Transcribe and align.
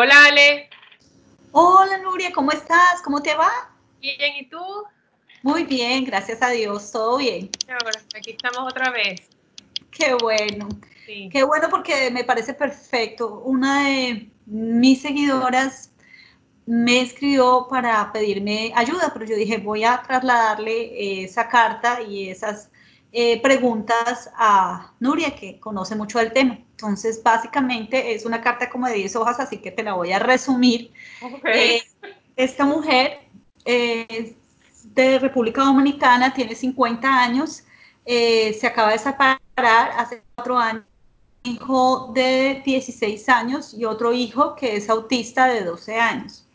Hola 0.00 0.26
Ale. 0.26 0.70
Hola 1.50 1.98
Nuria, 1.98 2.30
¿cómo 2.32 2.52
estás? 2.52 3.02
¿Cómo 3.02 3.20
te 3.20 3.34
va? 3.34 3.50
Bien, 4.00 4.36
¿y 4.38 4.48
tú? 4.48 4.62
Muy 5.42 5.64
bien, 5.64 6.04
gracias 6.04 6.40
a 6.40 6.50
Dios, 6.50 6.92
todo 6.92 7.16
bien. 7.16 7.50
Ahora, 7.68 8.00
aquí 8.16 8.30
estamos 8.30 8.60
otra 8.60 8.92
vez. 8.92 9.22
Qué 9.90 10.14
bueno. 10.14 10.68
Qué 11.04 11.42
bueno 11.42 11.66
porque 11.68 12.12
me 12.12 12.22
parece 12.22 12.54
perfecto. 12.54 13.40
Una 13.40 13.88
de 13.88 14.30
mis 14.46 15.02
seguidoras 15.02 15.90
me 16.64 17.00
escribió 17.00 17.66
para 17.68 18.12
pedirme 18.12 18.72
ayuda, 18.76 19.10
pero 19.12 19.26
yo 19.26 19.34
dije, 19.34 19.58
voy 19.58 19.82
a 19.82 20.00
trasladarle 20.06 21.24
esa 21.24 21.48
carta 21.48 22.02
y 22.02 22.28
esas 22.28 22.70
eh, 23.10 23.42
preguntas 23.42 24.30
a 24.36 24.92
Nuria, 25.00 25.34
que 25.34 25.58
conoce 25.58 25.96
mucho 25.96 26.20
del 26.20 26.32
tema. 26.32 26.56
Entonces, 26.78 27.20
básicamente 27.24 28.14
es 28.14 28.24
una 28.24 28.40
carta 28.40 28.70
como 28.70 28.86
de 28.86 28.94
10 28.94 29.16
hojas, 29.16 29.40
así 29.40 29.58
que 29.58 29.72
te 29.72 29.82
la 29.82 29.94
voy 29.94 30.12
a 30.12 30.20
resumir. 30.20 30.92
Eh, 31.52 31.82
esta 32.36 32.64
mujer 32.64 33.18
es 33.64 34.34
de 34.84 35.18
República 35.18 35.64
Dominicana, 35.64 36.32
tiene 36.32 36.54
50 36.54 37.08
años, 37.08 37.64
eh, 38.06 38.56
se 38.60 38.68
acaba 38.68 38.92
de 38.92 38.98
separar 38.98 39.40
hace 39.96 40.22
cuatro 40.36 40.56
años, 40.56 40.84
hijo 41.42 42.12
de 42.14 42.62
16 42.64 43.28
años 43.28 43.74
y 43.74 43.84
otro 43.84 44.12
hijo 44.12 44.54
que 44.54 44.76
es 44.76 44.88
autista 44.88 45.48
de 45.48 45.64
12 45.64 45.98
años. 45.98 46.46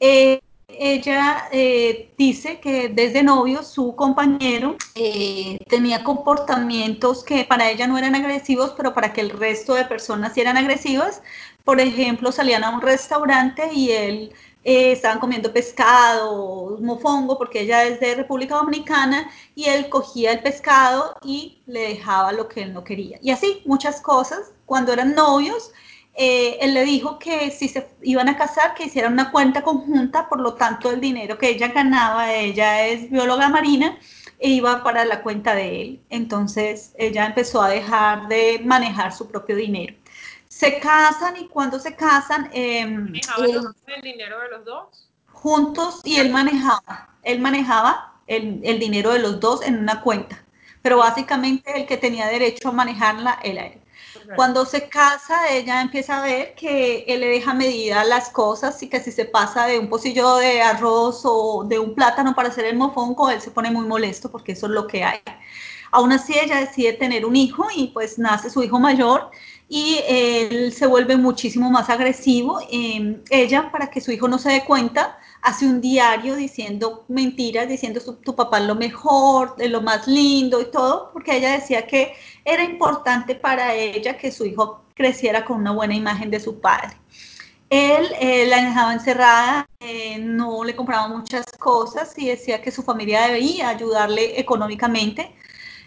Eh, 0.00 0.40
ella 0.78 1.48
eh, 1.52 2.12
dice 2.16 2.60
que 2.60 2.88
desde 2.88 3.22
novio 3.22 3.62
su 3.62 3.94
compañero 3.96 4.76
eh, 4.94 5.58
tenía 5.68 6.04
comportamientos 6.04 7.24
que 7.24 7.44
para 7.44 7.70
ella 7.70 7.86
no 7.86 7.98
eran 7.98 8.14
agresivos, 8.14 8.74
pero 8.76 8.94
para 8.94 9.12
que 9.12 9.20
el 9.20 9.30
resto 9.30 9.74
de 9.74 9.84
personas 9.84 10.36
eran 10.36 10.56
agresivas. 10.56 11.22
Por 11.64 11.80
ejemplo, 11.80 12.32
salían 12.32 12.64
a 12.64 12.70
un 12.70 12.80
restaurante 12.80 13.70
y 13.72 13.90
él 13.90 14.32
estaban 14.62 15.20
comiendo 15.20 15.52
pescado, 15.52 16.78
mofongo, 16.80 17.38
porque 17.38 17.60
ella 17.60 17.84
es 17.84 18.00
de 18.00 18.14
República 18.14 18.56
Dominicana, 18.56 19.30
y 19.54 19.64
él 19.64 19.88
cogía 19.88 20.32
el 20.32 20.42
pescado 20.42 21.14
y 21.24 21.62
le 21.66 21.80
dejaba 21.88 22.32
lo 22.32 22.48
que 22.48 22.62
él 22.62 22.74
no 22.74 22.84
quería. 22.84 23.18
Y 23.22 23.30
así, 23.30 23.62
muchas 23.64 24.00
cosas. 24.00 24.52
Cuando 24.66 24.92
eran 24.92 25.14
novios, 25.14 25.72
eh, 26.14 26.58
él 26.60 26.74
le 26.74 26.84
dijo 26.84 27.18
que 27.18 27.50
si 27.50 27.68
se 27.68 27.88
iban 28.02 28.28
a 28.28 28.36
casar, 28.36 28.74
que 28.74 28.84
hicieran 28.84 29.12
una 29.12 29.30
cuenta 29.30 29.62
conjunta, 29.62 30.28
por 30.28 30.40
lo 30.40 30.54
tanto 30.54 30.90
el 30.90 31.00
dinero 31.00 31.38
que 31.38 31.50
ella 31.50 31.68
ganaba, 31.68 32.32
ella 32.32 32.86
es 32.86 33.10
bióloga 33.10 33.48
marina, 33.48 33.98
e 34.38 34.48
iba 34.50 34.82
para 34.82 35.04
la 35.04 35.22
cuenta 35.22 35.54
de 35.54 35.82
él. 35.82 36.02
Entonces 36.10 36.94
ella 36.98 37.26
empezó 37.26 37.62
a 37.62 37.68
dejar 37.68 38.28
de 38.28 38.60
manejar 38.64 39.12
su 39.12 39.28
propio 39.28 39.56
dinero. 39.56 39.94
Se 40.48 40.78
casan 40.80 41.36
y 41.36 41.46
cuando 41.46 41.78
se 41.78 41.94
casan... 41.94 42.50
Eh, 42.52 42.82
el 42.82 44.02
dinero 44.02 44.40
de 44.40 44.48
los 44.50 44.64
dos? 44.64 45.10
Juntos 45.32 46.00
y 46.04 46.16
él 46.16 46.30
manejaba, 46.30 47.08
él 47.22 47.40
manejaba 47.40 48.20
el, 48.26 48.60
el 48.62 48.78
dinero 48.78 49.12
de 49.12 49.20
los 49.20 49.40
dos 49.40 49.62
en 49.62 49.78
una 49.78 50.02
cuenta, 50.02 50.44
pero 50.82 50.98
básicamente 50.98 51.80
el 51.80 51.86
que 51.86 51.96
tenía 51.96 52.26
derecho 52.26 52.68
a 52.68 52.72
manejarla 52.72 53.38
era 53.42 53.66
él. 53.66 53.79
Cuando 54.36 54.64
se 54.64 54.88
casa, 54.88 55.48
ella 55.50 55.80
empieza 55.80 56.18
a 56.18 56.22
ver 56.22 56.54
que 56.54 57.04
él 57.08 57.20
le 57.20 57.28
deja 57.28 57.54
medida 57.54 58.04
las 58.04 58.28
cosas 58.28 58.82
y 58.82 58.88
que 58.88 59.00
si 59.00 59.12
se 59.12 59.24
pasa 59.24 59.66
de 59.66 59.78
un 59.78 59.88
pocillo 59.88 60.36
de 60.36 60.62
arroz 60.62 61.22
o 61.24 61.64
de 61.64 61.78
un 61.78 61.94
plátano 61.94 62.34
para 62.34 62.48
hacer 62.48 62.64
el 62.64 62.76
mofongo, 62.76 63.30
él 63.30 63.40
se 63.40 63.50
pone 63.50 63.70
muy 63.70 63.86
molesto 63.86 64.30
porque 64.30 64.52
eso 64.52 64.66
es 64.66 64.72
lo 64.72 64.86
que 64.86 65.04
hay. 65.04 65.20
Aún 65.92 66.12
así, 66.12 66.34
ella 66.38 66.60
decide 66.60 66.92
tener 66.92 67.26
un 67.26 67.34
hijo 67.34 67.66
y 67.74 67.88
pues 67.88 68.18
nace 68.18 68.50
su 68.50 68.62
hijo 68.62 68.78
mayor 68.78 69.30
y 69.68 70.00
él 70.06 70.72
se 70.72 70.86
vuelve 70.86 71.16
muchísimo 71.16 71.70
más 71.70 71.90
agresivo. 71.90 72.60
Eh, 72.70 73.22
ella, 73.30 73.70
para 73.72 73.90
que 73.90 74.00
su 74.00 74.12
hijo 74.12 74.28
no 74.28 74.38
se 74.38 74.50
dé 74.50 74.64
cuenta, 74.64 75.18
hace 75.42 75.66
un 75.66 75.80
diario 75.80 76.36
diciendo 76.36 77.04
mentiras, 77.08 77.68
diciendo 77.68 78.00
tu, 78.22 78.34
papá 78.34 78.60
lo 78.60 78.74
mejor, 78.74 79.54
lo 79.58 79.80
más 79.80 80.06
lindo 80.06 80.60
y 80.60 80.66
todo, 80.70 81.10
porque 81.12 81.36
ella 81.36 81.52
decía 81.52 81.86
que 81.86 82.14
era 82.44 82.62
importante 82.64 83.34
para 83.34 83.74
ella 83.74 84.16
que 84.16 84.30
su 84.32 84.44
hijo 84.46 84.82
creciera 84.94 85.44
con 85.44 85.58
una 85.58 85.72
buena 85.72 85.94
imagen 85.94 86.30
de 86.30 86.40
su 86.40 86.60
padre. 86.60 86.96
Él 87.70 88.08
eh, 88.20 88.46
la 88.46 88.64
dejaba 88.64 88.92
encerrada, 88.92 89.66
eh, 89.80 90.18
no 90.18 90.64
le 90.64 90.74
compraba 90.74 91.08
muchas 91.08 91.46
cosas 91.58 92.12
y 92.18 92.28
decía 92.28 92.60
que 92.60 92.72
su 92.72 92.82
familia 92.82 93.28
debía 93.28 93.68
ayudarle 93.68 94.40
económicamente 94.40 95.32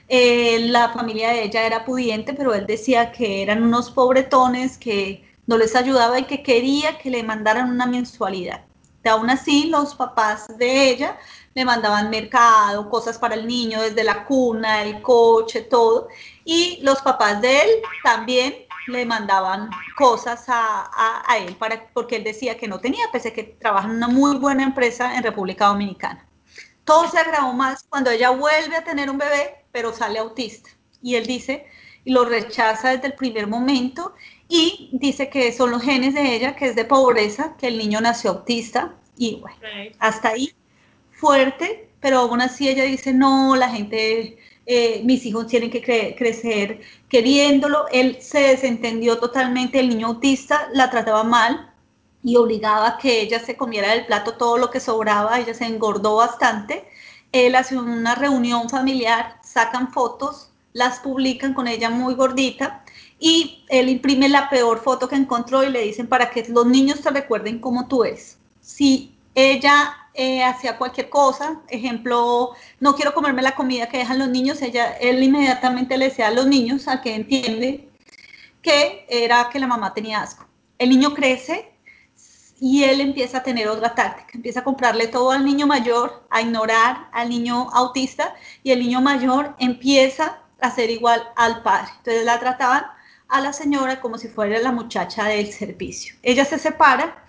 eh, 0.09 0.59
la 0.67 0.89
familia 0.89 1.29
de 1.31 1.43
ella 1.43 1.65
era 1.65 1.85
pudiente, 1.85 2.33
pero 2.33 2.53
él 2.53 2.65
decía 2.67 3.11
que 3.11 3.41
eran 3.41 3.63
unos 3.63 3.89
pobretones 3.91 4.77
que 4.77 5.23
no 5.47 5.57
les 5.57 5.75
ayudaba 5.75 6.19
y 6.19 6.25
que 6.25 6.43
quería 6.43 6.97
que 6.97 7.09
le 7.09 7.23
mandaran 7.23 7.69
una 7.69 7.85
mensualidad. 7.85 8.63
Aún 9.09 9.29
así, 9.29 9.65
los 9.67 9.95
papás 9.95 10.57
de 10.57 10.89
ella 10.89 11.17
le 11.53 11.65
mandaban 11.65 12.09
mercado, 12.09 12.89
cosas 12.89 13.17
para 13.17 13.35
el 13.35 13.47
niño, 13.47 13.81
desde 13.81 14.03
la 14.03 14.25
cuna, 14.25 14.81
el 14.83 15.01
coche, 15.01 15.61
todo. 15.61 16.07
Y 16.45 16.79
los 16.81 17.01
papás 17.01 17.41
de 17.41 17.61
él 17.61 17.69
también 18.03 18.55
le 18.87 19.05
mandaban 19.05 19.69
cosas 19.97 20.47
a, 20.47 20.89
a, 20.93 21.23
a 21.31 21.37
él, 21.37 21.55
para, 21.55 21.87
porque 21.93 22.17
él 22.17 22.23
decía 22.23 22.57
que 22.57 22.67
no 22.67 22.79
tenía, 22.79 23.05
pese 23.11 23.29
a 23.29 23.33
que 23.33 23.43
trabaja 23.43 23.87
en 23.87 23.95
una 23.95 24.07
muy 24.07 24.37
buena 24.37 24.63
empresa 24.63 25.15
en 25.15 25.23
República 25.23 25.67
Dominicana. 25.67 26.27
Todo 26.83 27.09
se 27.09 27.17
agravó 27.17 27.53
más 27.53 27.85
cuando 27.87 28.09
ella 28.09 28.31
vuelve 28.31 28.75
a 28.75 28.83
tener 28.83 29.09
un 29.09 29.17
bebé 29.17 29.63
pero 29.73 29.91
sale 29.91 30.19
autista. 30.19 30.69
Y 31.01 31.15
él 31.15 31.25
dice, 31.25 31.65
y 32.05 32.13
lo 32.13 32.23
rechaza 32.23 32.91
desde 32.91 33.07
el 33.07 33.15
primer 33.15 33.47
momento, 33.47 34.13
y 34.53 34.89
dice 34.91 35.29
que 35.31 35.51
son 35.51 35.71
los 35.71 35.81
genes 35.81 36.13
de 36.13 36.35
ella, 36.35 36.55
que 36.55 36.67
es 36.67 36.75
de 36.75 36.85
pobreza, 36.85 37.55
que 37.57 37.67
el 37.67 37.79
niño 37.79 37.99
nació 38.01 38.29
autista, 38.29 38.93
y 39.17 39.37
bueno, 39.41 39.57
hasta 39.97 40.29
ahí 40.29 40.53
fuerte, 41.11 41.89
pero 41.99 42.19
aún 42.19 42.39
así 42.39 42.69
ella 42.69 42.83
dice, 42.83 43.13
no, 43.13 43.55
la 43.55 43.69
gente, 43.69 44.37
eh, 44.67 45.01
mis 45.05 45.25
hijos 45.25 45.47
tienen 45.47 45.71
que 45.71 45.81
cre 45.81 46.15
crecer 46.15 46.81
queriéndolo. 47.09 47.87
Él 47.91 48.17
se 48.21 48.41
desentendió 48.41 49.17
totalmente, 49.17 49.79
el 49.79 49.89
niño 49.89 50.07
autista 50.07 50.69
la 50.71 50.91
trataba 50.91 51.23
mal 51.23 51.73
y 52.21 52.35
obligaba 52.35 52.89
a 52.89 52.97
que 52.99 53.21
ella 53.21 53.39
se 53.39 53.57
comiera 53.57 53.89
del 53.89 54.05
plato 54.05 54.33
todo 54.37 54.57
lo 54.59 54.69
que 54.69 54.79
sobraba, 54.79 55.39
ella 55.39 55.55
se 55.55 55.65
engordó 55.65 56.17
bastante. 56.17 56.85
Él 57.31 57.55
hace 57.55 57.75
una 57.75 58.13
reunión 58.13 58.69
familiar 58.69 59.39
sacan 59.43 59.91
fotos, 59.91 60.51
las 60.73 60.99
publican 60.99 61.55
con 61.55 61.67
ella 61.67 61.89
muy 61.89 62.13
gordita 62.13 62.82
y 63.25 63.63
él 63.69 63.87
imprime 63.87 64.27
la 64.27 64.49
peor 64.49 64.83
foto 64.83 65.07
que 65.07 65.15
encontró 65.15 65.63
y 65.63 65.69
le 65.69 65.79
dicen 65.79 66.07
para 66.07 66.29
que 66.29 66.43
los 66.49 66.65
niños 66.65 66.99
te 66.99 67.09
recuerden 67.09 67.59
cómo 67.59 67.87
tú 67.87 68.03
eres. 68.03 68.37
Si 68.59 69.15
ella 69.33 69.95
eh, 70.13 70.43
hacía 70.43 70.77
cualquier 70.77 71.09
cosa, 71.09 71.61
ejemplo, 71.69 72.49
no 72.81 72.95
quiero 72.95 73.13
comerme 73.13 73.41
la 73.41 73.55
comida 73.55 73.87
que 73.87 73.99
dejan 73.99 74.19
los 74.19 74.27
niños, 74.27 74.61
ella, 74.61 74.97
él 74.97 75.23
inmediatamente 75.23 75.97
le 75.97 76.09
decía 76.09 76.27
a 76.27 76.31
los 76.31 76.47
niños, 76.47 76.89
a 76.89 77.01
que 77.01 77.15
entiende, 77.15 77.87
que 78.61 79.05
era 79.07 79.49
que 79.49 79.59
la 79.59 79.67
mamá 79.67 79.93
tenía 79.93 80.21
asco. 80.21 80.45
El 80.77 80.89
niño 80.89 81.13
crece 81.13 81.71
y 82.59 82.83
él 82.83 82.99
empieza 82.99 83.37
a 83.37 83.43
tener 83.43 83.69
otra 83.69 83.95
táctica, 83.95 84.31
empieza 84.33 84.59
a 84.59 84.63
comprarle 84.65 85.07
todo 85.07 85.31
al 85.31 85.45
niño 85.45 85.65
mayor, 85.65 86.27
a 86.29 86.41
ignorar 86.41 87.07
al 87.13 87.29
niño 87.29 87.69
autista 87.71 88.35
y 88.63 88.71
el 88.71 88.79
niño 88.79 88.99
mayor 88.99 89.55
empieza 89.59 90.39
a 90.59 90.71
ser 90.71 90.89
igual 90.89 91.23
al 91.37 91.63
padre. 91.63 91.89
Entonces 91.99 92.25
la 92.25 92.37
trataban 92.37 92.83
a 93.33 93.41
la 93.41 93.51
señora 93.51 93.99
como 93.99 94.19
si 94.19 94.27
fuera 94.27 94.59
la 94.59 94.71
muchacha 94.71 95.25
del 95.25 95.51
servicio. 95.51 96.15
Ella 96.21 96.45
se 96.45 96.59
separa 96.59 97.25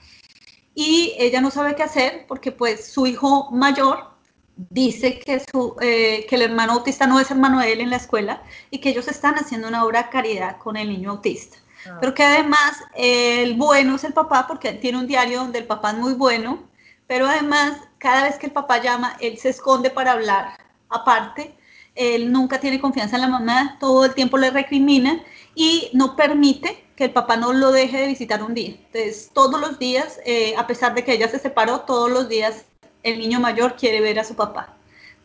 y 0.75 1.15
ella 1.19 1.41
no 1.41 1.51
sabe 1.51 1.75
qué 1.75 1.83
hacer 1.83 2.27
porque 2.29 2.53
pues 2.53 2.87
su 2.93 3.07
hijo 3.07 3.51
mayor 3.51 4.11
dice 4.57 5.19
que, 5.19 5.41
su, 5.41 5.77
eh, 5.81 6.27
que 6.29 6.37
el 6.37 6.43
hermano 6.43 6.75
autista 6.75 7.07
no 7.07 7.19
es 7.21 7.31
hermano 7.31 7.59
de 7.61 7.73
él 7.73 7.81
en 7.81 7.89
la 7.89 7.97
escuela 7.97 8.43
y 8.71 8.79
que 8.79 8.91
ellos 8.91 9.09
están 9.09 9.37
haciendo 9.37 9.67
una 9.67 9.83
obra 9.83 10.03
de 10.03 10.09
caridad 10.11 10.59
con 10.59 10.77
el 10.77 10.91
niño 10.91 11.13
autista. 11.13 11.57
Ah. 11.87 11.97
Pero 12.01 12.13
que 12.13 12.23
además 12.23 12.83
el 12.95 13.55
bueno 13.55 13.97
es 13.97 14.05
el 14.05 14.13
papá 14.13 14.47
porque 14.47 14.73
tiene 14.75 14.99
un 14.99 15.07
diario 15.07 15.39
donde 15.39 15.61
el 15.61 15.67
papá 15.67 15.93
es 15.93 15.97
muy 15.97 16.13
bueno, 16.13 16.65
pero 17.07 17.27
además 17.27 17.79
cada 17.97 18.25
vez 18.25 18.37
que 18.37 18.47
el 18.47 18.53
papá 18.53 18.83
llama, 18.83 19.17
él 19.21 19.39
se 19.39 19.49
esconde 19.49 19.89
para 19.89 20.13
hablar 20.13 20.59
aparte, 20.91 21.57
él 21.95 22.31
nunca 22.31 22.61
tiene 22.61 22.79
confianza 22.79 23.17
en 23.17 23.23
la 23.23 23.29
mamá, 23.29 23.79
todo 23.81 24.05
el 24.05 24.13
tiempo 24.13 24.37
le 24.37 24.51
recrimina 24.51 25.23
y 25.55 25.91
no 25.93 26.17
permite 26.17 26.85
que 26.97 27.05
el 27.05 27.13
papá 27.13 27.37
no 27.37 27.53
lo 27.53 27.73
deje 27.73 27.99
de 27.99 28.07
visitar 28.07 28.43
un 28.43 28.55
día. 28.55 28.71
Entonces, 28.71 29.31
todos 29.33 29.61
los 29.61 29.79
días, 29.79 30.21
eh, 30.25 30.55
a 30.57 30.67
pesar 30.67 30.95
de 30.95 31.05
que 31.05 31.13
ella 31.13 31.29
se 31.29 31.39
separó, 31.39 31.81
todos 31.81 32.11
los 32.11 32.29
días 32.29 32.65
el 33.03 33.19
niño 33.19 33.41
mayor 33.41 33.77
quiere 33.77 34.01
ver 34.01 34.19
a 34.19 34.25
su 34.25 34.35
papá. 34.35 34.77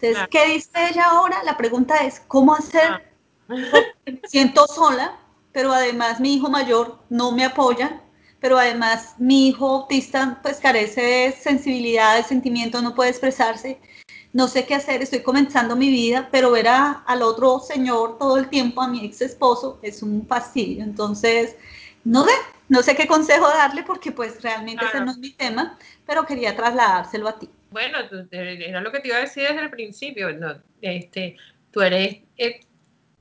Entonces, 0.01 0.27
¿qué 0.31 0.53
dice 0.53 0.69
ella 0.89 1.05
ahora? 1.09 1.43
La 1.43 1.57
pregunta 1.57 1.97
es, 2.05 2.21
¿cómo 2.27 2.53
hacer? 2.53 3.03
me 3.47 4.19
siento 4.27 4.67
sola, 4.67 5.19
pero 5.51 5.73
además 5.73 6.19
mi 6.19 6.35
hijo 6.35 6.49
mayor 6.49 6.99
no 7.09 7.31
me 7.31 7.45
apoya, 7.45 8.01
pero 8.39 8.57
además 8.57 9.15
mi 9.17 9.47
hijo 9.47 9.67
autista 9.67 10.39
pues 10.41 10.57
carece 10.57 11.01
de 11.01 11.31
sensibilidad, 11.33 12.15
de 12.15 12.23
sentimiento, 12.23 12.81
no 12.81 12.95
puede 12.95 13.09
expresarse, 13.09 13.79
no 14.33 14.47
sé 14.47 14.65
qué 14.65 14.75
hacer, 14.75 15.01
estoy 15.01 15.21
comenzando 15.21 15.75
mi 15.75 15.89
vida, 15.89 16.29
pero 16.31 16.51
ver 16.51 16.67
a, 16.67 17.03
al 17.07 17.21
otro 17.21 17.59
señor 17.59 18.17
todo 18.17 18.37
el 18.37 18.49
tiempo, 18.49 18.81
a 18.81 18.87
mi 18.87 19.05
ex 19.05 19.21
esposo, 19.21 19.79
es 19.81 20.03
un 20.03 20.27
fastidio. 20.27 20.83
Entonces, 20.83 21.55
no 22.03 22.23
sé, 22.23 22.31
no 22.67 22.83
sé 22.83 22.95
qué 22.95 23.07
consejo 23.07 23.47
darle 23.47 23.83
porque 23.83 24.11
pues 24.11 24.41
realmente 24.41 24.85
ese 24.85 25.01
no 25.01 25.11
es 25.11 25.17
mi 25.17 25.31
tema, 25.31 25.77
pero 26.05 26.25
quería 26.25 26.55
trasladárselo 26.55 27.27
a 27.27 27.39
ti. 27.39 27.49
Bueno, 27.71 27.97
era 28.31 28.81
lo 28.81 28.91
que 28.91 28.99
te 28.99 29.09
iba 29.09 29.17
a 29.17 29.21
decir 29.21 29.43
desde 29.43 29.61
el 29.61 29.69
principio, 29.69 30.31
no, 30.33 30.61
este, 30.81 31.37
tú 31.71 31.81
eres 31.81 32.17
eh, 32.37 32.61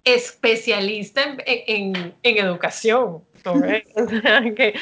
especialista 0.04 1.36
en, 1.46 2.14
educación. 2.22 3.24
que, 4.54 4.74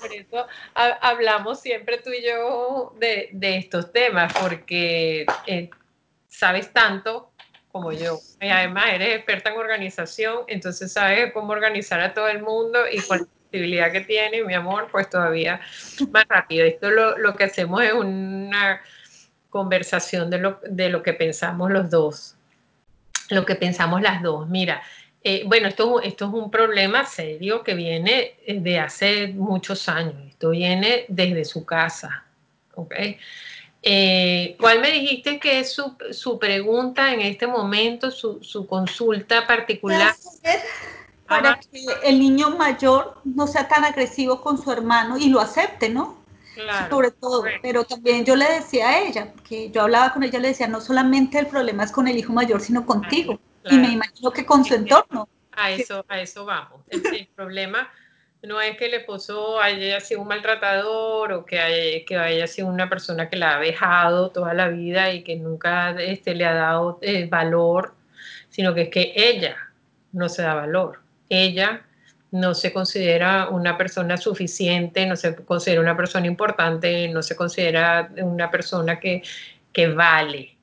por 0.00 0.12
eso 0.12 0.46
hablamos 0.74 1.60
siempre 1.60 1.98
tú 1.98 2.10
y 2.10 2.24
yo 2.24 2.94
de, 2.98 3.30
estos 3.56 3.92
temas, 3.92 4.32
porque 4.40 5.26
eh, 5.46 5.70
sabes 6.28 6.72
tanto 6.72 7.32
como 7.72 7.92
yo. 7.92 8.18
Y 8.40 8.48
además 8.48 8.86
eres 8.92 9.16
experta 9.16 9.50
en 9.50 9.58
organización, 9.58 10.44
entonces 10.46 10.92
sabes 10.92 11.32
cómo 11.32 11.52
organizar 11.52 12.00
a 12.00 12.14
todo 12.14 12.28
el 12.28 12.42
mundo 12.42 12.80
y 12.90 13.00
con 13.00 13.18
la 13.18 13.26
posibilidad 13.50 13.92
que 13.92 14.00
tiene, 14.02 14.44
mi 14.44 14.54
amor, 14.54 14.88
pues 14.92 15.10
todavía 15.10 15.60
más 16.10 16.24
rápido. 16.28 16.64
Esto 16.64 16.90
lo, 16.90 17.18
lo 17.18 17.34
que 17.34 17.44
hacemos 17.44 17.82
es 17.82 17.92
una 17.92 18.80
conversación 19.54 20.30
de 20.30 20.38
lo, 20.38 20.58
de 20.68 20.88
lo 20.88 21.02
que 21.04 21.12
pensamos 21.12 21.70
los 21.70 21.88
dos, 21.88 22.36
lo 23.30 23.46
que 23.46 23.54
pensamos 23.54 24.02
las 24.02 24.20
dos. 24.20 24.48
Mira, 24.48 24.82
eh, 25.26 25.42
bueno, 25.46 25.68
esto, 25.68 26.02
esto 26.02 26.26
es 26.26 26.32
un 26.34 26.50
problema 26.50 27.06
serio 27.06 27.62
que 27.62 27.74
viene 27.74 28.34
de 28.46 28.78
hace 28.78 29.28
muchos 29.28 29.88
años. 29.88 30.16
Esto 30.28 30.50
viene 30.50 31.06
desde 31.08 31.46
su 31.46 31.64
casa. 31.64 32.24
¿okay? 32.74 33.16
Eh, 33.82 34.54
¿Cuál 34.60 34.80
me 34.80 34.90
dijiste 34.90 35.38
que 35.38 35.60
es 35.60 35.72
su, 35.72 35.96
su, 36.10 36.38
pregunta 36.38 37.12
en 37.14 37.22
este 37.22 37.46
momento, 37.46 38.10
su, 38.10 38.42
su 38.42 38.66
consulta 38.66 39.46
particular? 39.46 40.14
Para 41.26 41.58
que 41.58 41.86
el 42.02 42.18
niño 42.18 42.50
mayor 42.50 43.18
no 43.24 43.46
sea 43.46 43.66
tan 43.66 43.82
agresivo 43.82 44.42
con 44.42 44.62
su 44.62 44.70
hermano 44.70 45.16
y 45.16 45.30
lo 45.30 45.40
acepte, 45.40 45.88
¿no? 45.88 46.22
Claro, 46.54 46.88
Sobre 46.90 47.10
todo, 47.10 47.44
pero 47.62 47.84
también 47.84 48.26
yo 48.26 48.36
le 48.36 48.44
decía 48.44 48.90
a 48.90 49.00
ella, 49.00 49.32
porque 49.32 49.70
yo 49.70 49.82
hablaba 49.82 50.12
con 50.12 50.22
ella, 50.22 50.38
le 50.38 50.48
decía, 50.48 50.68
no 50.68 50.82
solamente 50.82 51.38
el 51.38 51.46
problema 51.46 51.82
es 51.82 51.90
con 51.90 52.06
el 52.08 52.16
hijo 52.18 52.32
mayor, 52.34 52.60
sino 52.60 52.84
contigo. 52.84 53.40
Y 53.70 53.76
me 53.78 53.92
imagino 53.92 54.30
que 54.30 54.44
con 54.44 54.64
su 54.64 54.74
entorno. 54.74 55.28
A 55.52 55.70
eso, 55.70 56.04
a 56.08 56.20
eso 56.20 56.44
vamos. 56.44 56.80
El, 56.88 57.28
problema 57.34 57.88
no 58.42 58.60
es 58.60 58.76
que 58.76 58.86
el 58.86 58.94
esposo 58.94 59.60
haya 59.60 60.00
sido 60.00 60.20
un 60.20 60.28
maltratador 60.28 61.32
o 61.32 61.44
que 61.44 61.60
haya, 61.60 62.04
que 62.04 62.16
haya 62.16 62.46
sido 62.46 62.68
una 62.68 62.88
persona 62.88 63.28
que 63.28 63.36
la 63.36 63.56
ha 63.56 63.60
dejado 63.60 64.30
toda 64.30 64.52
la 64.52 64.68
vida 64.68 65.12
y 65.12 65.22
que 65.22 65.36
nunca 65.36 65.90
este, 65.92 66.34
le 66.34 66.44
ha 66.44 66.54
dado 66.54 66.98
eh, 67.02 67.26
valor, 67.26 67.94
sino 68.50 68.74
que 68.74 68.82
es 68.82 68.88
que 68.90 69.12
ella 69.14 69.56
no 70.12 70.28
se 70.28 70.42
da 70.42 70.54
valor. 70.54 71.00
Ella 71.28 71.86
no 72.34 72.52
se 72.52 72.72
considera 72.72 73.48
una 73.48 73.78
persona 73.78 74.16
suficiente, 74.16 75.06
no 75.06 75.14
se 75.14 75.36
considera 75.36 75.80
una 75.80 75.96
persona 75.96 76.26
importante, 76.26 77.08
no 77.08 77.22
se 77.22 77.36
considera 77.36 78.10
una 78.16 78.50
persona 78.50 78.98
que, 78.98 79.22
que 79.72 79.86
vale. 79.86 80.56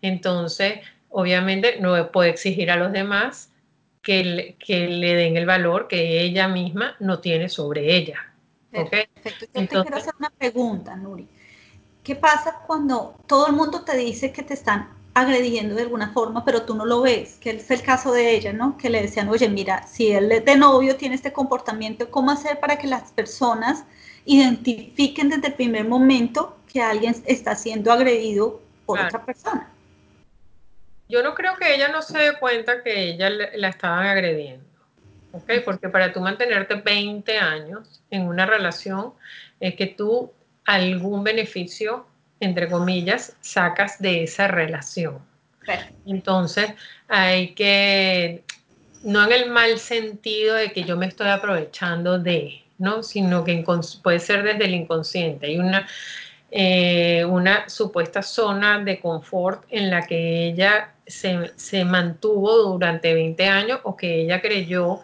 Entonces, 0.00 0.80
obviamente 1.10 1.80
no 1.80 2.10
puede 2.10 2.30
exigir 2.30 2.70
a 2.70 2.76
los 2.76 2.92
demás 2.92 3.50
que 4.02 4.24
le, 4.24 4.54
que 4.54 4.88
le 4.88 5.14
den 5.14 5.36
el 5.36 5.46
valor 5.46 5.88
que 5.88 6.22
ella 6.22 6.48
misma 6.48 6.96
no 7.00 7.20
tiene 7.20 7.48
sobre 7.48 7.94
ella. 7.96 8.32
Perfecto. 8.70 9.20
Yo 9.24 9.46
te 9.48 9.68
quiero 9.68 9.96
hacer 9.96 10.14
una 10.18 10.30
pregunta, 10.30 10.96
Nuri. 10.96 11.28
¿Qué 12.02 12.16
pasa 12.16 12.62
cuando 12.66 13.16
todo 13.26 13.46
el 13.46 13.52
mundo 13.52 13.82
te 13.82 13.96
dice 13.96 14.32
que 14.32 14.42
te 14.42 14.54
están 14.54 14.88
agrediendo 15.12 15.74
de 15.74 15.82
alguna 15.82 16.12
forma, 16.12 16.44
pero 16.44 16.62
tú 16.62 16.74
no 16.74 16.86
lo 16.86 17.02
ves? 17.02 17.36
Que 17.40 17.50
es 17.50 17.70
el 17.70 17.82
caso 17.82 18.12
de 18.12 18.34
ella, 18.34 18.52
¿no? 18.52 18.78
Que 18.78 18.88
le 18.88 19.02
decían, 19.02 19.28
oye, 19.28 19.48
mira, 19.48 19.86
si 19.86 20.12
él 20.12 20.42
de 20.44 20.56
novio 20.56 20.96
tiene 20.96 21.14
este 21.14 21.32
comportamiento, 21.32 22.10
¿cómo 22.10 22.30
hacer 22.30 22.58
para 22.58 22.78
que 22.78 22.86
las 22.86 23.12
personas 23.12 23.84
identifiquen 24.24 25.28
desde 25.28 25.48
el 25.48 25.54
primer 25.54 25.86
momento 25.86 26.56
que 26.72 26.80
alguien 26.80 27.14
está 27.26 27.54
siendo 27.54 27.92
agredido 27.92 28.60
por 28.86 29.00
otra 29.00 29.24
persona? 29.24 29.68
Yo 31.10 31.22
no 31.22 31.34
creo 31.34 31.56
que 31.56 31.74
ella 31.74 31.88
no 31.88 32.00
se 32.02 32.18
dé 32.18 32.32
cuenta 32.38 32.82
que 32.82 33.10
ella 33.10 33.28
la 33.28 33.68
estaban 33.68 34.06
agrediendo. 34.06 34.70
¿ok? 35.32 35.50
Porque 35.64 35.88
para 35.88 36.12
tú 36.12 36.20
mantenerte 36.20 36.74
20 36.74 37.38
años 37.38 38.00
en 38.10 38.22
una 38.22 38.46
relación 38.46 39.12
es 39.58 39.74
que 39.74 39.86
tú 39.86 40.32
algún 40.64 41.24
beneficio, 41.24 42.06
entre 42.38 42.68
comillas, 42.68 43.36
sacas 43.40 44.00
de 44.00 44.24
esa 44.24 44.48
relación. 44.48 45.18
Entonces 46.06 46.72
hay 47.06 47.54
que, 47.54 48.42
no 49.04 49.24
en 49.24 49.32
el 49.32 49.50
mal 49.50 49.78
sentido 49.78 50.56
de 50.56 50.72
que 50.72 50.82
yo 50.84 50.96
me 50.96 51.06
estoy 51.06 51.28
aprovechando 51.28 52.18
de, 52.18 52.64
¿no? 52.78 53.02
Sino 53.02 53.44
que 53.44 53.64
puede 54.02 54.18
ser 54.18 54.42
desde 54.42 54.64
el 54.64 54.74
inconsciente. 54.74 55.46
Hay 55.46 55.58
una, 55.58 55.86
eh, 56.50 57.24
una 57.24 57.68
supuesta 57.68 58.22
zona 58.22 58.82
de 58.82 58.98
confort 59.00 59.64
en 59.70 59.90
la 59.90 60.06
que 60.06 60.48
ella 60.48 60.94
se, 61.06 61.84
mantuvo 61.84 62.56
durante 62.72 63.14
20 63.14 63.48
años 63.48 63.80
o 63.84 63.96
que 63.96 64.22
ella 64.22 64.40
creyó 64.40 65.00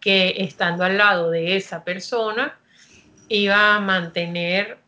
que 0.00 0.34
estando 0.38 0.84
al 0.84 0.98
lado 0.98 1.30
de 1.30 1.56
esa 1.56 1.84
persona 1.84 2.58
iba 3.28 3.76
a 3.76 3.80
mantener 3.80 4.78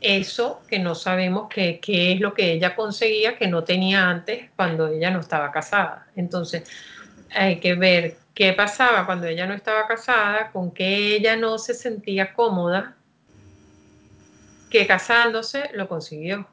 eso 0.00 0.60
que 0.68 0.78
no 0.78 0.94
sabemos 0.94 1.48
qué 1.48 1.80
es 1.82 2.20
lo 2.20 2.34
que 2.34 2.52
ella 2.52 2.74
conseguía 2.74 3.38
que 3.38 3.48
no 3.48 3.64
tenía 3.64 4.10
antes 4.10 4.50
cuando 4.56 4.88
ella 4.88 5.10
no 5.10 5.20
estaba 5.20 5.50
casada. 5.50 6.06
Entonces 6.14 6.68
hay 7.34 7.58
que 7.60 7.74
ver 7.74 8.16
qué 8.34 8.52
pasaba 8.52 9.06
cuando 9.06 9.26
ella 9.26 9.46
no 9.46 9.54
estaba 9.54 9.86
casada, 9.86 10.50
con 10.52 10.72
que 10.72 11.16
ella 11.16 11.36
no 11.36 11.58
se 11.58 11.72
sentía 11.74 12.34
cómoda, 12.34 12.96
que 14.74 14.88
casándose 14.88 15.70
lo 15.74 15.86
consiguió. 15.86 16.48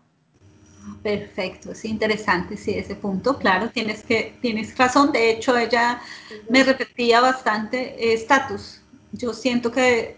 Perfecto, 1.02 1.72
es 1.72 1.84
interesante, 1.86 2.56
sí, 2.56 2.76
ese 2.76 2.94
punto, 2.94 3.40
claro, 3.40 3.72
tienes, 3.72 4.04
que, 4.04 4.36
tienes 4.42 4.78
razón. 4.78 5.12
De 5.12 5.32
hecho, 5.32 5.58
ella 5.58 6.00
me 6.48 6.64
repetía 6.64 7.20
bastante 7.20 8.14
estatus. 8.14 8.84
Yo 9.12 9.34
siento 9.34 9.72
que 9.72 10.18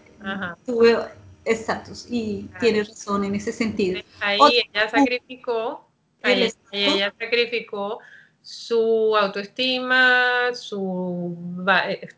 tuve 0.66 0.98
estatus 1.46 2.06
y 2.10 2.50
tiene 2.60 2.84
razón 2.84 3.24
en 3.24 3.36
ese 3.36 3.52
sentido. 3.52 4.02
Ahí 4.20 4.38
ella 4.70 4.90
sacrificó, 4.90 5.88
ahí, 6.22 6.52
ella 6.72 7.14
sacrificó 7.18 8.00
su 8.44 9.16
autoestima, 9.16 10.54
su 10.54 11.36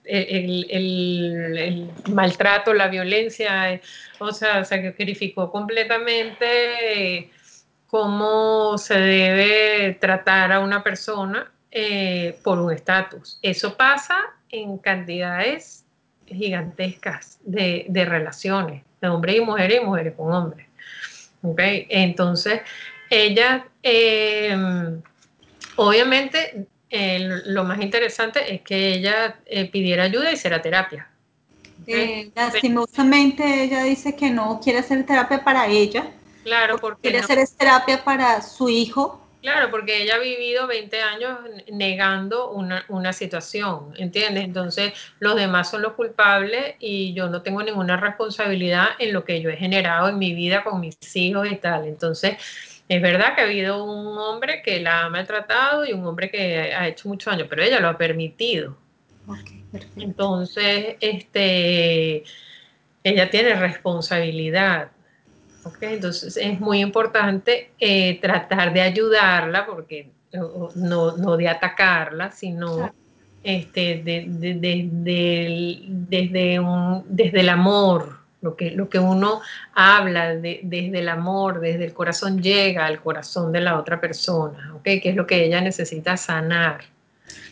el, 0.04 0.66
el, 0.68 1.90
maltrato, 2.12 2.74
la 2.74 2.88
violencia, 2.88 3.80
o 4.18 4.32
sea, 4.32 4.64
sacrificó 4.64 5.50
completamente 5.50 7.30
cómo 7.86 8.76
se 8.76 8.98
debe 8.98 9.94
tratar 10.00 10.52
a 10.52 10.60
una 10.60 10.82
persona 10.82 11.50
eh, 11.70 12.38
por 12.42 12.58
un 12.58 12.72
estatus. 12.72 13.38
Eso 13.42 13.76
pasa 13.76 14.18
en 14.50 14.78
cantidades 14.78 15.84
gigantescas 16.26 17.38
de, 17.44 17.86
relaciones, 18.04 18.82
de 19.00 19.08
hombres 19.08 19.36
y 19.36 19.40
mujeres 19.40 19.80
y 19.80 19.84
mujeres 19.84 20.14
con 20.16 20.32
hombres. 20.32 20.66
¿Okay? 21.42 21.86
Entonces, 21.88 22.62
ella, 23.10 23.68
em, 23.82 25.00
obviamente, 25.76 26.66
lo 27.46 27.64
más 27.64 27.80
interesante 27.80 28.54
es 28.54 28.62
que 28.62 28.94
ella 28.94 29.36
eh, 29.46 29.70
pidiera 29.70 30.04
ayuda 30.04 30.30
y 30.30 30.34
hiciera 30.34 30.60
terapia. 30.60 31.08
Eh, 31.86 32.30
lastimosamente, 32.34 33.64
ella 33.64 33.84
dice 33.84 34.16
que 34.16 34.30
no 34.30 34.60
quiere 34.62 34.80
hacer 34.80 35.04
terapia 35.06 35.44
para 35.44 35.66
ella, 35.68 36.10
Claro, 36.46 36.78
porque... 36.78 37.02
Quiere 37.02 37.18
hacer 37.18 37.40
terapia 37.58 38.04
para 38.04 38.40
su 38.40 38.68
hijo. 38.68 39.20
Claro, 39.42 39.68
porque 39.68 40.02
ella 40.02 40.14
ha 40.14 40.18
vivido 40.18 40.68
20 40.68 41.02
años 41.02 41.38
negando 41.72 42.52
una, 42.52 43.12
situación, 43.12 43.92
¿entiendes? 43.96 44.44
Entonces 44.44 44.92
los 45.18 45.34
demás 45.34 45.70
son 45.70 45.82
los 45.82 45.94
culpables 45.94 46.76
y 46.78 47.14
yo 47.14 47.28
no 47.28 47.42
tengo 47.42 47.62
ninguna 47.64 47.96
responsabilidad 47.96 48.90
en 49.00 49.12
lo 49.12 49.24
que 49.24 49.40
yo 49.40 49.50
he 49.50 49.56
generado 49.56 50.08
en 50.08 50.18
mi 50.18 50.34
vida 50.34 50.62
con 50.62 50.80
mis 50.80 50.98
hijos 51.16 51.48
y 51.50 51.56
tal. 51.56 51.86
Entonces, 51.86 52.36
es 52.88 53.02
verdad 53.02 53.34
que 53.34 53.40
ha 53.40 53.44
habido 53.44 53.84
un 53.84 54.18
hombre 54.18 54.62
que 54.62 54.80
la 54.80 55.04
ha 55.04 55.08
maltratado 55.08 55.84
y 55.84 55.92
un 55.92 56.06
hombre 56.06 56.30
que 56.30 56.74
ha 56.74 56.86
hecho 56.86 57.08
mucho 57.08 57.30
daño, 57.30 57.46
pero 57.48 57.62
ella 57.62 57.80
lo 57.80 57.88
ha 57.88 57.98
permitido. 57.98 58.76
Entonces, 59.96 60.96
este, 61.00 62.22
ella 63.02 63.30
tiene 63.30 63.54
responsabilidad. 63.54 64.90
Entonces 65.80 66.36
es 66.36 66.60
muy 66.60 66.80
importante 66.80 67.72
eh, 67.80 68.20
tratar 68.20 68.72
de 68.72 68.82
ayudarla, 68.82 69.66
porque 69.66 70.10
no, 70.76 71.16
no 71.16 71.36
de 71.36 71.48
atacarla, 71.48 72.30
sino 72.30 72.94
este, 73.42 74.00
desde, 74.04 74.30
un, 76.60 77.04
desde 77.08 77.40
el 77.40 77.48
amor, 77.48 78.20
lo 78.46 78.56
que, 78.56 78.70
lo 78.70 78.88
que 78.88 78.98
uno 78.98 79.40
habla 79.74 80.34
desde 80.36 80.98
el 80.98 81.08
amor, 81.08 81.60
desde 81.60 81.84
el 81.84 81.92
corazón 81.92 82.40
llega 82.40 82.86
al 82.86 83.00
corazón 83.00 83.50
de 83.52 83.60
la 83.60 83.78
otra 83.78 84.00
persona, 84.00 84.74
¿okay? 84.76 85.00
que 85.00 85.10
es 85.10 85.16
lo 85.16 85.26
que 85.26 85.44
ella 85.44 85.60
necesita 85.60 86.16
sanar. 86.16 86.84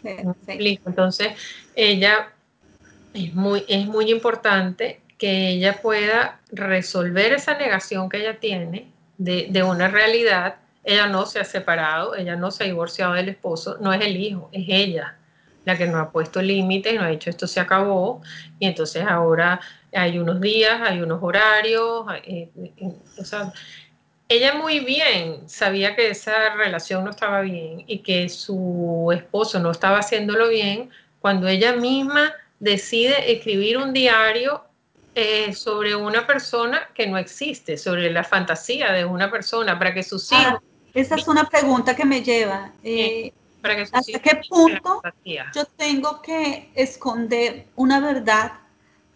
Entonces, 0.05 1.33
ella 1.75 2.29
Es 3.13 3.33
muy, 3.35 3.65
es 3.69 3.87
muy 3.87 4.11
importante 4.11 5.01
que 5.19 5.49
ella 5.51 5.81
pueda 5.81 6.41
resolver 6.51 7.33
esa 7.33 7.57
negación 7.57 8.09
que 8.09 8.19
ella 8.19 8.39
tiene 8.41 8.89
de, 9.19 9.47
de 9.51 9.63
una 9.63 9.89
realidad. 9.89 10.57
Ella 10.85 11.07
no 11.07 11.25
se 11.27 11.39
ha 11.41 11.45
separado, 11.45 12.15
ella 12.15 12.37
no 12.37 12.51
se 12.51 12.65
ha 12.65 12.67
divorciado 12.67 13.15
del 13.15 13.29
esposo, 13.29 13.79
no 13.81 13.93
es 13.93 14.01
el 14.05 14.17
hijo, 14.17 14.49
es 14.53 14.67
ella 14.69 15.17
la 15.65 15.77
que 15.77 15.87
no 15.87 15.99
ha 15.99 16.11
puesto 16.11 16.43
límites, 16.43 16.95
no 16.95 17.03
ha 17.03 17.09
dicho 17.09 17.31
esto 17.31 17.47
se 17.47 17.61
acabó, 17.61 18.21
y 18.59 18.67
entonces 18.67 19.05
ahora 19.07 19.61
hay 19.93 20.19
unos 20.19 20.41
días, 20.41 20.81
hay 20.83 21.01
unos 21.01 21.23
horarios, 21.23 22.07
eh, 22.25 22.51
eh, 22.57 22.93
o 23.19 23.25
sea, 23.25 23.53
ella 24.29 24.55
muy 24.55 24.81
bien 24.81 25.49
sabía 25.49 25.95
que 25.95 26.09
esa 26.09 26.55
relación 26.55 27.05
no 27.05 27.11
estaba 27.11 27.43
bien 27.43 27.85
y 27.87 27.99
que 27.99 28.29
su 28.29 29.11
esposo 29.15 29.61
no 29.61 29.71
estaba 29.71 29.99
haciéndolo 29.99 30.49
bien 30.49 30.91
cuando 31.21 31.47
ella 31.47 31.77
misma 31.77 32.33
decide 32.59 33.33
escribir 33.33 33.79
un 33.79 33.93
diario 33.93 34.65
eh, 35.15 35.53
sobre 35.53 35.95
una 35.95 36.27
persona 36.27 36.89
que 36.93 37.07
no 37.07 37.19
existe, 37.19 37.77
sobre 37.77 38.11
la 38.11 38.25
fantasía 38.25 38.93
de 38.93 39.05
una 39.05 39.31
persona, 39.31 39.79
para 39.79 39.95
que 39.95 40.03
sus 40.03 40.33
ah, 40.33 40.41
hijos... 40.41 40.63
esa 40.93 41.15
es 41.15 41.29
una 41.29 41.45
pregunta 41.45 41.95
que 41.95 42.05
me 42.05 42.21
lleva. 42.21 42.73
Eh, 42.83 43.33
para 43.65 43.77
que 43.77 43.83
¿Hasta 43.93 44.19
qué 44.19 44.43
punto 44.47 45.01
yo 45.25 45.65
tengo 45.79 46.21
que 46.21 46.71
esconder 46.75 47.67
una 47.77 47.99
verdad 47.99 48.53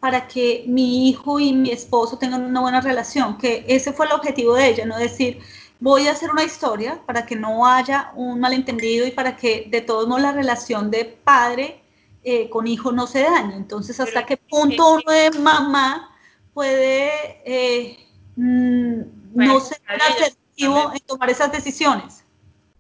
para 0.01 0.27
que 0.27 0.65
mi 0.67 1.11
hijo 1.11 1.39
y 1.39 1.53
mi 1.53 1.71
esposo 1.71 2.17
tengan 2.17 2.43
una 2.45 2.63
buena 2.63 2.81
relación, 2.81 3.37
que 3.37 3.67
ese 3.69 3.93
fue 3.93 4.07
el 4.07 4.13
objetivo 4.13 4.55
de 4.55 4.69
ella, 4.69 4.87
no 4.87 4.97
decir, 4.97 5.41
voy 5.81 6.09
a 6.09 6.13
hacer 6.13 6.31
una 6.31 6.45
historia 6.45 6.99
para 7.05 7.27
que 7.27 7.37
no 7.37 7.67
haya 7.67 8.11
un 8.15 8.41
malentendido 8.41 9.07
y 9.07 9.11
para 9.11 9.37
que 9.37 9.67
de 9.69 9.83
todos 9.83 10.09
modos 10.09 10.23
la 10.23 10.33
relación 10.33 10.91
de 10.91 11.05
padre 11.05 11.83
eh, 12.25 12.49
con 12.49 12.67
hijo 12.67 12.91
no 12.91 13.07
se 13.07 13.25
dañe. 13.25 13.55
Entonces, 13.55 14.01
¿hasta 14.01 14.25
qué 14.25 14.39
punto 14.39 14.95
uno 14.95 15.13
de 15.13 15.31
mamá 15.39 16.17
puede 16.55 17.11
eh, 17.45 17.99
mm, 18.37 19.01
no 19.35 19.61
ser 19.61 19.79
asertivo 19.87 20.91
en 20.95 21.01
tomar 21.01 21.29
esas 21.29 21.53
decisiones? 21.53 22.25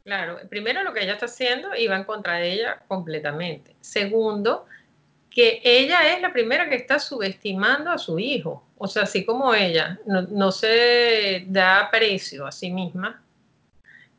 Claro, 0.08 0.38
primero 0.48 0.82
lo 0.82 0.94
que 0.94 1.04
ella 1.04 1.12
está 1.12 1.26
haciendo 1.26 1.76
iba 1.76 1.94
en 1.94 2.04
contra 2.04 2.36
de 2.36 2.50
ella 2.50 2.78
completamente. 2.88 3.76
Segundo, 3.82 4.64
que 5.28 5.60
ella 5.62 6.14
es 6.14 6.22
la 6.22 6.32
primera 6.32 6.66
que 6.70 6.76
está 6.76 6.98
subestimando 6.98 7.90
a 7.90 7.98
su 7.98 8.18
hijo. 8.18 8.66
O 8.78 8.88
sea, 8.88 9.02
así 9.02 9.26
como 9.26 9.52
ella 9.52 9.98
no, 10.06 10.50
se 10.50 11.44
da 11.48 11.90
precio 11.92 12.46
a 12.46 12.52
sí 12.52 12.70
misma, 12.70 13.20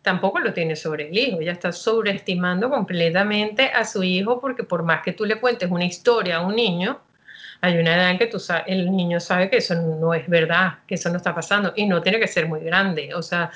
tampoco 0.03 0.38
lo 0.38 0.53
tiene 0.53 0.75
sobre 0.75 1.10
el 1.10 1.17
hijo. 1.17 1.41
Ella 1.41 1.53
está 1.53 1.72
sobreestimando 1.72 2.69
completamente 2.69 3.72
a 3.72 3.84
su 3.84 4.03
hijo 4.03 4.39
porque 4.39 4.63
por 4.63 4.84
más 4.84 5.01
que 5.01 5.13
tú 5.13 5.25
le 5.25 5.39
cuentes 5.39 5.72
una 5.72 5.86
historia 5.86 6.38
a 6.38 6.46
un 6.46 6.55
niño, 6.55 7.01
hay 7.62 7.79
una 7.79 7.96
edad 7.96 8.12
en 8.12 8.19
que 8.19 8.27
tú 8.27 8.38
el 8.67 8.96
niño 8.96 9.19
sabe 9.19 9.50
que 9.50 9.58
eso 9.58 9.74
no 9.74 10.13
es 10.13 10.29
verdad, 10.29 10.77
que 10.86 10.93
eso 10.93 11.10
no 11.10 11.17
está 11.17 11.34
pasando 11.34 11.74
y 11.75 11.88
no 11.88 12.00
tiene 12.03 12.19
que 12.19 12.27
ser 12.27 12.48
muy 12.48 12.60
grande. 12.60 13.15
O 13.15 13.24
sea, 13.24 13.50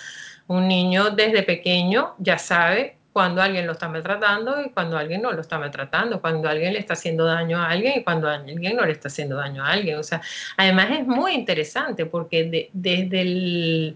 un 0.47 0.67
niño 0.67 1.11
desde 1.11 1.43
pequeño 1.43 2.15
ya 2.19 2.37
sabe 2.37 2.97
cuando 3.13 3.41
alguien 3.43 3.67
lo 3.67 3.73
está 3.73 3.87
maltratando 3.87 4.59
y 4.61 4.71
cuando 4.71 4.97
alguien 4.97 5.21
no 5.21 5.31
lo 5.31 5.41
está 5.41 5.59
maltratando, 5.59 6.19
cuando 6.19 6.49
alguien 6.49 6.73
le 6.73 6.79
está 6.79 6.93
haciendo 6.93 7.25
daño 7.25 7.61
a 7.61 7.69
alguien 7.69 7.99
y 7.99 8.03
cuando 8.03 8.27
alguien 8.27 8.75
no 8.75 8.83
le 8.83 8.91
está 8.91 9.07
haciendo 9.07 9.37
daño 9.37 9.63
a 9.63 9.71
alguien. 9.71 9.99
O 9.99 10.03
sea, 10.03 10.19
además 10.57 10.87
es 10.91 11.05
muy 11.05 11.33
interesante 11.33 12.07
porque 12.07 12.69
desde 12.73 13.95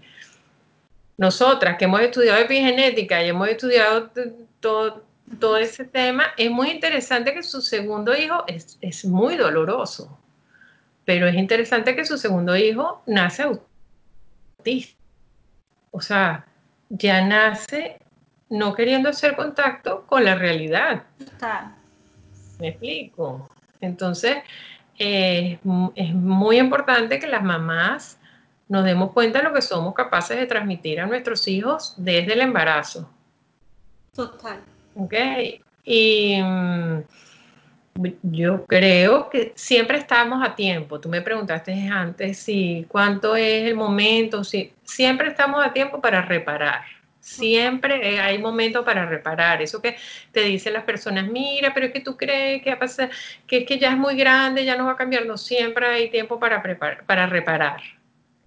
nosotras 1.16 1.76
que 1.76 1.86
hemos 1.86 2.00
estudiado 2.00 2.38
epigenética 2.40 3.22
y 3.22 3.28
hemos 3.28 3.48
estudiado 3.48 4.08
todo, 4.60 5.02
todo 5.40 5.58
ese 5.58 5.84
tema, 5.84 6.26
es 6.36 6.50
muy 6.50 6.70
interesante 6.70 7.34
que 7.34 7.42
su 7.42 7.60
segundo 7.60 8.16
hijo 8.16 8.44
es, 8.46 8.78
es 8.80 9.04
muy 9.04 9.36
doloroso, 9.36 10.16
pero 11.04 11.26
es 11.26 11.34
interesante 11.34 11.96
que 11.96 12.04
su 12.04 12.16
segundo 12.18 12.56
hijo 12.56 13.02
nace 13.06 13.42
autista. 13.42 14.96
O 15.98 16.00
sea, 16.00 16.46
ya 16.90 17.20
nace 17.26 17.98
no 18.50 18.72
queriendo 18.72 19.08
hacer 19.08 19.34
contacto 19.34 20.06
con 20.06 20.24
la 20.24 20.36
realidad. 20.36 21.02
¿Me 22.60 22.68
explico? 22.68 23.50
Entonces, 23.80 24.36
es 24.96 25.58
muy 26.14 26.58
importante 26.58 27.18
que 27.18 27.26
las 27.26 27.42
mamás 27.42 28.20
nos 28.68 28.84
demos 28.84 29.10
cuenta 29.10 29.38
de 29.38 29.44
lo 29.46 29.52
que 29.52 29.60
somos 29.60 29.92
capaces 29.92 30.36
de 30.36 30.46
transmitir 30.46 31.00
a 31.00 31.06
nuestros 31.06 31.48
hijos 31.48 31.94
desde 31.96 32.34
el 32.34 32.42
embarazo. 32.42 33.10
Total. 34.14 34.60
Ok. 34.94 35.14
Y 35.82 36.40
mm, 36.40 37.02
yo 38.22 38.64
creo 38.66 39.28
que 39.30 39.52
siempre 39.54 39.98
estamos 39.98 40.46
a 40.46 40.54
tiempo. 40.54 41.00
Tú 41.00 41.08
me 41.08 41.22
preguntaste 41.22 41.72
antes 41.88 42.38
si 42.38 42.86
cuánto 42.88 43.36
es 43.36 43.64
el 43.64 43.74
momento, 43.74 44.44
si 44.44 44.72
siempre 44.84 45.28
estamos 45.28 45.64
a 45.64 45.72
tiempo 45.72 46.00
para 46.00 46.22
reparar 46.22 46.82
Siempre 47.28 48.18
hay 48.20 48.38
momentos 48.38 48.84
para 48.84 49.04
reparar. 49.04 49.60
Eso 49.60 49.82
que 49.82 49.96
te 50.32 50.40
dicen 50.40 50.72
las 50.72 50.84
personas, 50.84 51.28
mira, 51.28 51.74
pero 51.74 51.86
es 51.86 51.92
que 51.92 52.00
tú 52.00 52.16
crees 52.16 52.62
que, 52.62 52.70
va 52.70 52.76
a 52.76 52.78
pasar, 52.78 53.10
que 53.46 53.58
es 53.58 53.66
que 53.66 53.78
ya 53.78 53.90
es 53.90 53.98
muy 53.98 54.16
grande, 54.16 54.64
ya 54.64 54.76
no 54.76 54.86
va 54.86 54.92
a 54.92 54.96
cambiar. 54.96 55.26
No, 55.26 55.36
siempre 55.36 55.86
hay 55.86 56.10
tiempo 56.10 56.38
para, 56.38 56.62
preparar, 56.62 57.04
para 57.04 57.26
reparar. 57.26 57.80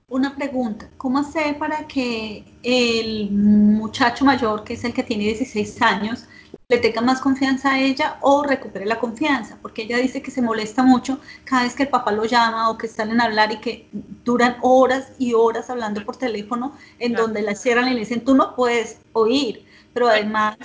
Una 0.08 0.36
pregunta, 0.36 0.89
¿cómo 0.98 1.20
hacer 1.20 1.58
para 1.58 1.88
que 1.88 2.43
el 2.63 3.29
muchacho 3.31 4.25
mayor, 4.25 4.63
que 4.63 4.74
es 4.74 4.84
el 4.84 4.93
que 4.93 5.03
tiene 5.03 5.25
16 5.25 5.81
años, 5.81 6.25
le 6.71 6.77
tenga 6.77 7.01
más 7.01 7.19
confianza 7.19 7.73
a 7.73 7.79
ella 7.81 8.15
o 8.21 8.43
recupere 8.43 8.85
la 8.85 8.97
confianza, 8.97 9.57
porque 9.61 9.81
ella 9.81 9.97
dice 9.97 10.21
que 10.21 10.31
se 10.31 10.41
molesta 10.41 10.83
mucho 10.83 11.19
cada 11.43 11.63
vez 11.63 11.75
que 11.75 11.83
el 11.83 11.89
papá 11.89 12.13
lo 12.13 12.23
llama 12.23 12.69
o 12.69 12.77
que 12.77 12.87
salen 12.87 13.19
a 13.19 13.25
hablar 13.25 13.51
y 13.51 13.59
que 13.59 13.87
duran 14.23 14.55
horas 14.61 15.11
y 15.19 15.33
horas 15.33 15.69
hablando 15.69 16.05
por 16.05 16.15
teléfono 16.15 16.77
en 16.97 17.11
donde 17.11 17.41
la 17.41 17.55
cierran 17.55 17.89
y 17.89 17.93
le 17.93 17.99
dicen 17.99 18.23
tú 18.23 18.35
no 18.35 18.55
puedes 18.55 19.01
oír, 19.11 19.65
pero 19.93 20.07
además 20.07 20.55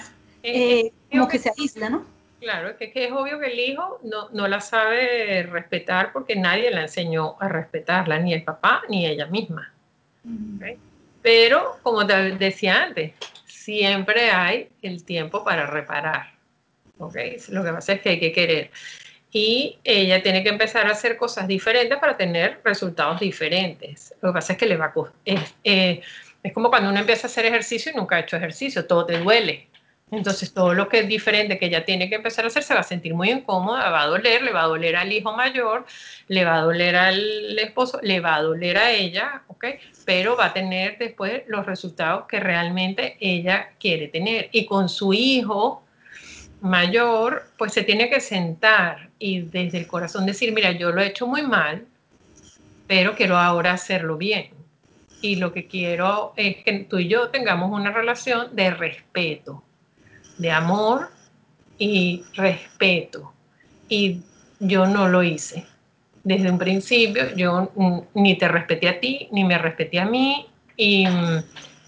eh, 0.44 0.92
como 1.10 1.26
que 1.26 1.40
se 1.40 1.50
aísla, 1.50 1.90
¿no? 1.90 2.04
Claro, 2.38 2.68
es 2.68 2.76
que, 2.76 3.04
es 3.04 3.10
obvio 3.10 3.40
que 3.40 3.46
el 3.46 3.58
hijo 3.58 3.98
no, 4.04 4.28
no, 4.30 4.46
la 4.46 4.60
sabe 4.60 5.42
respetar 5.42 6.12
porque 6.12 6.36
nadie 6.36 6.70
la 6.70 6.82
enseñó 6.82 7.34
a 7.40 7.48
respetarla, 7.48 8.20
ni 8.20 8.32
el 8.32 8.44
papá 8.44 8.82
ni 8.88 9.06
ella 9.06 9.26
misma. 9.26 9.72
Pero, 11.20 11.78
como 11.82 12.06
te 12.06 12.14
decía 12.36 12.84
antes, 12.84 13.14
siempre 13.66 14.30
hay 14.30 14.68
el 14.80 15.04
tiempo 15.04 15.42
para 15.42 15.66
reparar. 15.66 16.32
¿okay? 16.99 17.37
Lo 17.49 17.64
que 17.64 17.73
pasa 17.73 17.94
es 17.94 18.00
que 18.00 18.11
hay 18.11 18.20
que 18.20 18.30
querer. 18.30 18.70
Y 19.32 19.80
ella 19.82 20.23
tiene 20.23 20.44
que 20.44 20.50
empezar 20.50 20.87
a 20.87 20.92
hacer 20.92 21.16
cosas 21.16 21.49
diferentes 21.49 21.99
para 21.99 22.16
tener 22.16 22.61
resultados 22.62 23.18
diferentes. 23.18 24.14
Lo 24.23 24.30
que 24.30 24.35
pasa 24.35 24.52
es 24.52 24.58
que 24.61 24.66
le 24.66 24.76
va 24.76 24.87
a 24.87 24.94
es, 25.25 25.54
eh, 25.64 26.00
es 26.44 26.52
como 26.52 26.70
cuando 26.70 26.90
uno 26.90 27.00
empieza 27.00 27.26
a 27.26 27.30
hacer 27.30 27.44
ejercicio 27.44 27.90
y 27.90 27.96
nunca 27.96 28.16
ha 28.16 28.20
hecho 28.20 28.37
ejercicio, 28.37 28.87
todo 28.87 29.04
te 29.04 29.18
duele. 29.18 29.68
Entonces 30.12 30.54
todo 30.54 30.73
lo 30.73 30.88
que 30.88 31.00
es 31.00 31.08
diferente 31.08 31.58
que 31.58 31.66
ella 31.66 31.85
tiene 31.85 32.08
que 32.08 32.14
empezar 32.14 32.44
a 32.44 32.49
hacer 32.49 32.62
se 32.62 32.73
va 32.73 32.80
a 32.80 32.85
sentir 32.85 33.14
muy 33.14 33.30
incómoda, 33.30 33.90
va 33.90 34.02
a 34.02 34.06
doler, 34.06 34.42
le 34.42 34.52
va 34.52 34.62
a 34.62 34.68
doler 34.68 34.94
al 34.94 35.12
hijo 35.12 35.32
mayor, 35.32 35.85
le 36.28 36.44
va 36.44 36.58
a 36.58 36.61
doler 36.61 36.94
al 36.94 37.58
esposo, 37.58 37.99
le 38.00 38.20
va 38.20 38.37
a 38.37 38.42
doler 38.42 38.78
a 38.78 38.92
ella, 38.92 39.42
Pero 40.04 40.36
va 40.36 40.46
a 40.46 40.52
tener 40.52 40.98
después 40.98 41.42
los 41.46 41.66
resultados 41.66 42.26
que 42.28 42.40
realmente 42.40 43.16
ella 43.20 43.70
quiere 43.78 44.08
tener. 44.08 44.48
Y 44.52 44.66
con 44.66 44.88
su 44.88 45.12
hijo 45.12 45.82
mayor, 46.60 47.50
pues 47.58 47.72
se 47.72 47.82
tiene 47.82 48.08
que 48.08 48.20
sentar 48.20 49.10
y 49.18 49.40
desde 49.40 49.78
el 49.78 49.86
corazón 49.86 50.26
decir, 50.26 50.52
mira, 50.52 50.72
yo 50.72 50.90
lo 50.92 51.00
he 51.00 51.06
hecho 51.06 51.26
muy 51.26 51.42
mal, 51.42 51.86
pero 52.86 53.14
quiero 53.14 53.36
ahora 53.36 53.72
hacerlo 53.72 54.16
bien. 54.16 54.50
Y 55.22 55.36
lo 55.36 55.52
que 55.52 55.66
quiero 55.66 56.34
es 56.36 56.56
que 56.64 56.80
tú 56.88 56.98
y 56.98 57.08
yo 57.08 57.28
tengamos 57.30 57.70
una 57.72 57.90
relación 57.90 58.54
de 58.54 58.70
respeto 58.70 59.62
de 60.38 60.50
amor 60.50 61.10
y 61.78 62.25
respeto. 62.34 63.32
Y 63.88 64.22
yo 64.60 64.86
no 64.86 65.08
lo 65.08 65.22
hice. 65.22 65.66
Desde 66.26 66.50
un 66.50 66.59
principio 66.59 67.37
yo 67.37 67.71
ni 68.14 68.37
te 68.37 68.49
respeté 68.49 68.88
a 68.88 68.99
ti, 68.99 69.28
ni 69.30 69.45
me 69.45 69.56
respeté 69.59 70.00
a 70.00 70.06
mí, 70.06 70.45
y 70.76 71.06
mm, 71.06 71.45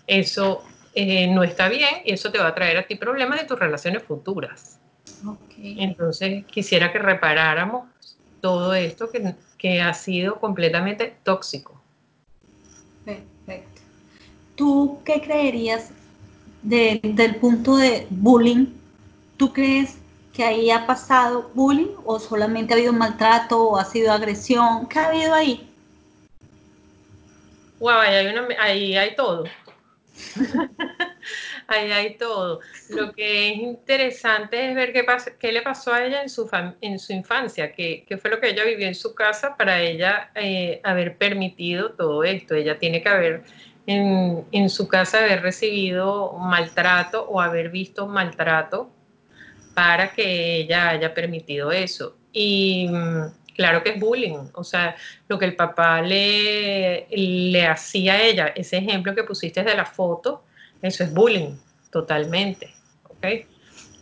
eso 0.06 0.62
eh, 0.94 1.26
no 1.26 1.42
está 1.42 1.68
bien 1.68 2.02
y 2.04 2.12
eso 2.12 2.30
te 2.30 2.38
va 2.38 2.46
a 2.46 2.54
traer 2.54 2.76
a 2.76 2.86
ti 2.86 2.94
problemas 2.94 3.40
de 3.40 3.46
tus 3.48 3.58
relaciones 3.58 4.04
futuras. 4.04 4.78
Entonces 5.58 6.44
quisiera 6.46 6.92
que 6.92 7.00
reparáramos 7.00 7.88
todo 8.40 8.74
esto 8.74 9.10
que, 9.10 9.34
que 9.58 9.80
ha 9.80 9.92
sido 9.92 10.38
completamente 10.38 11.16
tóxico. 11.24 11.82
Perfecto. 13.04 13.80
¿Tú 14.54 15.00
qué 15.04 15.20
creerías 15.20 15.90
del 16.62 17.34
punto 17.40 17.76
de 17.76 18.06
bullying, 18.08 18.66
¿tú 19.36 19.52
crees 19.52 19.98
que 20.38 20.44
ahí 20.44 20.70
ha 20.70 20.86
pasado 20.86 21.50
bullying 21.52 21.96
o 22.04 22.20
solamente 22.20 22.72
ha 22.72 22.76
habido 22.76 22.92
maltrato 22.92 23.60
o 23.60 23.76
ha 23.76 23.84
sido 23.84 24.12
agresión? 24.12 24.88
¿Qué 24.88 25.00
ha 25.00 25.08
habido 25.08 25.34
ahí? 25.34 25.68
Wow, 27.80 27.98
ahí 27.98 28.14
hay, 28.14 28.36
ahí 28.56 28.96
hay 28.96 29.16
todo. 29.16 29.46
ahí 31.66 31.90
hay 31.90 32.16
todo. 32.18 32.60
Lo 32.90 33.12
que 33.14 33.48
es 33.50 33.56
interesante 33.58 34.70
es 34.70 34.76
ver 34.76 34.92
qué, 34.92 35.04
qué 35.40 35.50
le 35.50 35.62
pasó 35.62 35.92
a 35.92 36.04
ella 36.04 36.22
en 36.22 36.28
su, 36.28 36.48
infancia, 37.12 37.72
qué, 37.72 38.04
qué, 38.08 38.16
fue 38.16 38.30
lo 38.30 38.38
que 38.38 38.50
ella 38.50 38.62
vivió 38.62 38.86
en 38.86 38.94
su 38.94 39.16
casa 39.16 39.56
para 39.56 39.80
ella 39.80 40.30
eh, 40.36 40.80
haber 40.84 41.16
permitido 41.16 41.94
todo 41.94 42.22
esto. 42.22 42.54
Ella 42.54 42.78
tiene 42.78 43.02
que 43.02 43.08
haber 43.08 43.42
en, 43.86 44.46
en 44.52 44.70
su 44.70 44.86
casa 44.86 45.18
haber 45.18 45.42
recibido 45.42 46.34
maltrato 46.34 47.26
o 47.28 47.40
haber 47.40 47.70
visto 47.70 48.06
maltrato 48.06 48.92
para 49.78 50.10
que 50.10 50.56
ella 50.56 50.88
haya 50.88 51.14
permitido 51.14 51.70
eso. 51.70 52.16
Y 52.32 52.88
mm, 52.90 53.54
claro 53.54 53.80
que 53.84 53.90
es 53.90 54.00
bullying, 54.00 54.48
o 54.52 54.64
sea, 54.64 54.96
lo 55.28 55.38
que 55.38 55.44
el 55.44 55.54
papá 55.54 56.02
le, 56.02 57.06
le 57.08 57.64
hacía 57.64 58.14
a 58.14 58.22
ella, 58.22 58.46
ese 58.56 58.78
ejemplo 58.78 59.14
que 59.14 59.22
pusiste 59.22 59.62
de 59.62 59.76
la 59.76 59.84
foto, 59.84 60.42
eso 60.82 61.04
es 61.04 61.14
bullying, 61.14 61.54
totalmente. 61.92 62.74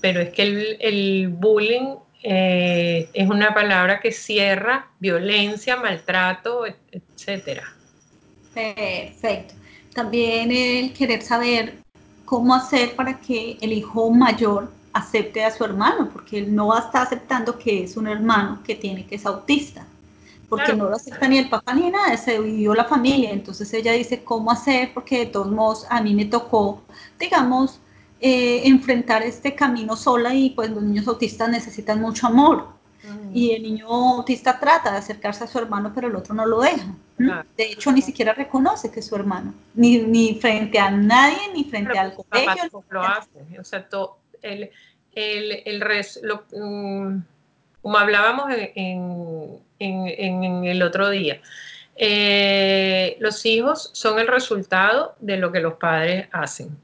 Pero 0.01 0.21
es 0.21 0.31
que 0.31 0.43
el, 0.45 0.77
el 0.81 1.29
bullying 1.29 1.97
eh, 2.23 3.11
es 3.13 3.29
una 3.29 3.53
palabra 3.53 4.01
que 4.01 4.13
cierra 4.13 4.89
violencia, 4.99 5.77
maltrato, 5.77 6.65
etcétera. 6.91 7.65
Perfecto. 8.55 9.53
También 9.95 10.51
el 10.51 10.95
querer 10.95 11.21
saber 11.21 11.75
cómo 12.25 12.55
hacer 12.55 12.97
para 12.97 13.21
que 13.21 13.59
el 13.61 13.75
hijo 13.75 14.11
mayor 14.11 14.75
acepte 14.97 15.45
a 15.45 15.51
su 15.51 15.65
hermano, 15.65 16.11
porque 16.13 16.39
él 16.39 16.55
no 16.55 16.77
está 16.77 17.03
aceptando 17.03 17.59
que 17.59 17.85
es 17.85 17.97
un 17.97 18.07
hermano 18.09 18.61
que 18.65 18.75
tiene 18.75 19.07
que 19.07 19.17
es 19.17 19.27
autista, 19.27 19.85
porque 20.49 20.67
claro. 20.67 20.85
no 20.85 20.91
lo 20.91 20.97
acepta 20.97 21.29
ni 21.29 21.39
el 21.39 21.49
papá 21.49 21.75
ni 21.75 21.91
nada, 21.91 22.17
se 22.17 22.39
vivió 22.39 22.75
la 22.75 22.85
familia, 22.85 23.31
entonces 23.31 23.73
ella 23.75 23.93
dice 23.93 24.25
cómo 24.25 24.51
hacer, 24.51 24.93
porque 24.95 25.21
de 25.21 25.27
todos 25.27 25.51
modos 25.51 25.87
a 25.91 26.01
mí 26.01 26.15
me 26.15 26.25
tocó, 26.25 26.83
digamos, 27.19 27.81
eh, 28.21 28.63
enfrentar 28.65 29.23
este 29.23 29.55
camino 29.55 29.95
sola 29.95 30.35
y 30.35 30.51
pues 30.51 30.71
los 30.71 30.83
niños 30.83 31.07
autistas 31.07 31.51
necesitan 31.51 32.01
mucho 32.01 32.27
amor. 32.27 32.77
Y 33.33 33.53
el 33.53 33.63
niño 33.63 33.87
autista 33.87 34.59
trata 34.59 34.91
de 34.91 34.99
acercarse 34.99 35.45
a 35.45 35.47
su 35.47 35.59
hermano, 35.59 35.93
pero 35.95 36.09
el 36.09 36.17
otro 36.17 36.35
no 36.35 36.45
lo 36.45 36.61
deja. 36.61 36.87
Claro. 37.17 37.49
De 37.57 37.65
hecho, 37.71 37.93
ni 37.93 38.03
siquiera 38.03 38.33
reconoce 38.33 38.91
que 38.91 39.01
es 39.01 39.07
su 39.07 39.15
hermano, 39.15 39.55
ni, 39.75 39.99
ni 39.99 40.35
frente 40.41 40.79
a 40.79 40.91
nadie, 40.91 41.39
ni 41.55 41.65
frente 41.65 41.91
pero 41.93 42.01
al 42.01 42.15
colegio. 42.15 42.85
Lo 42.91 43.03
hace. 43.03 43.61
O 43.61 43.65
sea, 43.65 43.89
el, 44.43 44.71
el, 45.15 45.63
el 45.65 45.81
res, 45.81 46.21
lo, 46.23 46.45
um, 46.53 47.23
como 47.83 47.99
hablábamos 47.99 48.51
en, 48.51 49.61
en, 49.79 50.09
en, 50.09 50.65
el 50.65 50.83
otro 50.83 51.09
día, 51.11 51.41
eh, 51.95 53.17
los 53.21 53.47
hijos 53.47 53.91
son 53.93 54.19
el 54.19 54.27
resultado 54.27 55.15
de 55.21 55.37
lo 55.37 55.53
que 55.53 55.61
los 55.61 55.75
padres 55.75 56.29
hacen. 56.33 56.77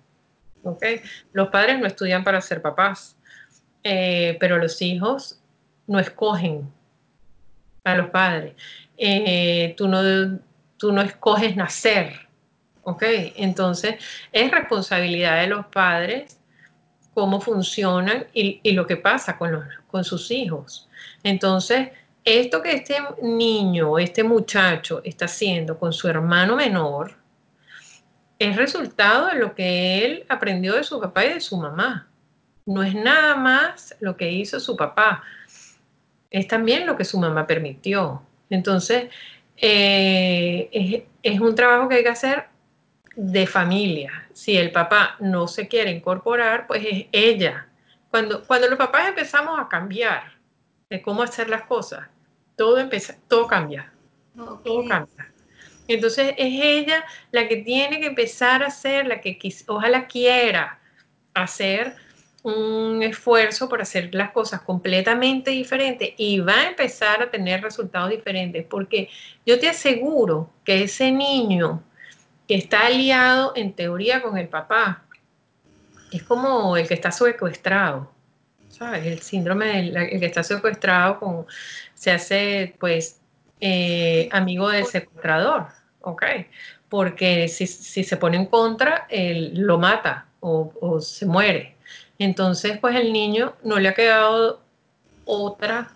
¿okay? 0.62 1.00
Los 1.32 1.48
padres 1.48 1.78
no 1.80 1.86
estudian 1.86 2.24
para 2.24 2.40
ser 2.40 2.62
papás, 2.62 3.16
eh, 3.82 4.36
pero 4.38 4.58
los 4.58 4.80
hijos 4.80 5.40
no 5.86 5.98
escogen 5.98 6.72
a 7.84 7.96
los 7.96 8.10
padres. 8.10 8.54
Eh, 8.96 9.74
tú, 9.76 9.88
no, 9.88 10.38
tú 10.76 10.92
no 10.92 11.02
escoges 11.02 11.56
nacer. 11.56 12.28
¿ok? 12.84 13.02
Entonces, 13.36 13.96
es 14.30 14.50
responsabilidad 14.50 15.40
de 15.40 15.48
los 15.48 15.66
padres 15.66 16.38
cómo 17.14 17.40
funcionan 17.40 18.26
y, 18.32 18.60
lo 18.72 18.86
que 18.86 18.96
pasa 18.96 19.36
con, 19.36 19.52
los, 19.52 19.64
con 19.90 20.04
sus 20.04 20.30
hijos. 20.30 20.88
Entonces, 21.22 21.90
esto 22.24 22.62
que 22.62 22.74
este 22.74 22.96
niño, 23.22 23.98
este 23.98 24.22
muchacho 24.22 25.00
está 25.04 25.24
haciendo 25.24 25.78
con 25.78 25.92
su 25.92 26.08
hermano 26.08 26.56
menor, 26.56 27.16
es 28.38 28.56
resultado 28.56 29.28
de 29.28 29.34
lo 29.36 29.54
que 29.54 30.04
él 30.04 30.26
aprendió 30.28 30.74
de 30.74 30.84
su 30.84 31.00
papá 31.00 31.24
y 31.24 31.34
de 31.34 31.40
su 31.40 31.56
mamá. 31.56 32.08
No 32.64 32.82
es 32.82 32.94
nada 32.94 33.36
más 33.36 33.94
lo 34.00 34.16
que 34.16 34.30
hizo 34.30 34.60
su 34.60 34.76
papá, 34.76 35.22
es 36.30 36.48
también 36.48 36.86
lo 36.86 36.96
que 36.96 37.04
su 37.04 37.18
mamá 37.18 37.46
permitió. 37.46 38.22
Entonces, 38.50 39.10
eh, 39.56 41.04
es 41.22 41.40
un 41.40 41.54
trabajo 41.54 41.88
que 41.88 41.96
hay 41.96 42.02
que 42.02 42.08
hacer 42.08 42.51
de 43.16 43.46
familia. 43.46 44.28
Si 44.32 44.56
el 44.56 44.72
papá 44.72 45.16
no 45.20 45.48
se 45.48 45.68
quiere 45.68 45.90
incorporar, 45.90 46.66
pues 46.66 46.84
es 46.84 47.06
ella. 47.12 47.68
Cuando, 48.10 48.44
cuando 48.44 48.68
los 48.68 48.78
papás 48.78 49.08
empezamos 49.08 49.58
a 49.58 49.68
cambiar 49.68 50.32
de 50.90 51.02
cómo 51.02 51.22
hacer 51.22 51.48
las 51.48 51.62
cosas, 51.62 52.08
todo, 52.56 52.78
empieza, 52.78 53.16
todo 53.28 53.46
cambia. 53.46 53.92
Okay. 54.36 54.64
Todo 54.64 54.88
cambia. 54.88 55.32
Entonces 55.88 56.34
es 56.38 56.60
ella 56.62 57.04
la 57.30 57.48
que 57.48 57.56
tiene 57.56 58.00
que 58.00 58.06
empezar 58.06 58.62
a 58.62 58.66
hacer, 58.66 59.06
la 59.06 59.20
que 59.20 59.38
ojalá 59.66 60.06
quiera 60.06 60.78
hacer 61.34 61.96
un 62.42 63.02
esfuerzo 63.02 63.68
por 63.68 63.80
hacer 63.80 64.14
las 64.14 64.32
cosas 64.32 64.62
completamente 64.62 65.50
diferentes 65.52 66.10
y 66.16 66.40
va 66.40 66.60
a 66.60 66.68
empezar 66.68 67.22
a 67.22 67.30
tener 67.30 67.62
resultados 67.62 68.10
diferentes, 68.10 68.66
porque 68.68 69.08
yo 69.46 69.58
te 69.58 69.68
aseguro 69.68 70.50
que 70.64 70.84
ese 70.84 71.12
niño 71.12 71.82
que 72.46 72.54
está 72.56 72.86
aliado 72.86 73.52
en 73.56 73.72
teoría 73.72 74.22
con 74.22 74.38
el 74.38 74.48
papá. 74.48 75.04
Es 76.10 76.22
como 76.22 76.76
el 76.76 76.86
que 76.86 76.94
está 76.94 77.10
secuestrado, 77.10 78.10
¿sabes? 78.68 79.06
El 79.06 79.20
síndrome 79.20 79.66
del 79.66 79.96
el 79.96 80.20
que 80.20 80.26
está 80.26 80.42
secuestrado 80.42 81.18
con, 81.18 81.46
se 81.94 82.10
hace 82.10 82.74
pues 82.78 83.20
eh, 83.60 84.28
amigo 84.32 84.68
del 84.68 84.84
secuestrador, 84.86 85.68
¿ok? 86.00 86.24
Porque 86.88 87.48
si, 87.48 87.66
si 87.66 88.04
se 88.04 88.16
pone 88.16 88.36
en 88.36 88.46
contra, 88.46 89.06
él 89.08 89.52
lo 89.54 89.78
mata 89.78 90.26
o, 90.40 91.00
se 91.00 91.24
muere. 91.24 91.76
Entonces, 92.18 92.78
pues 92.78 92.96
el 92.96 93.12
niño 93.12 93.54
no 93.62 93.78
le 93.78 93.88
ha 93.88 93.94
quedado 93.94 94.60
otra 95.24 95.92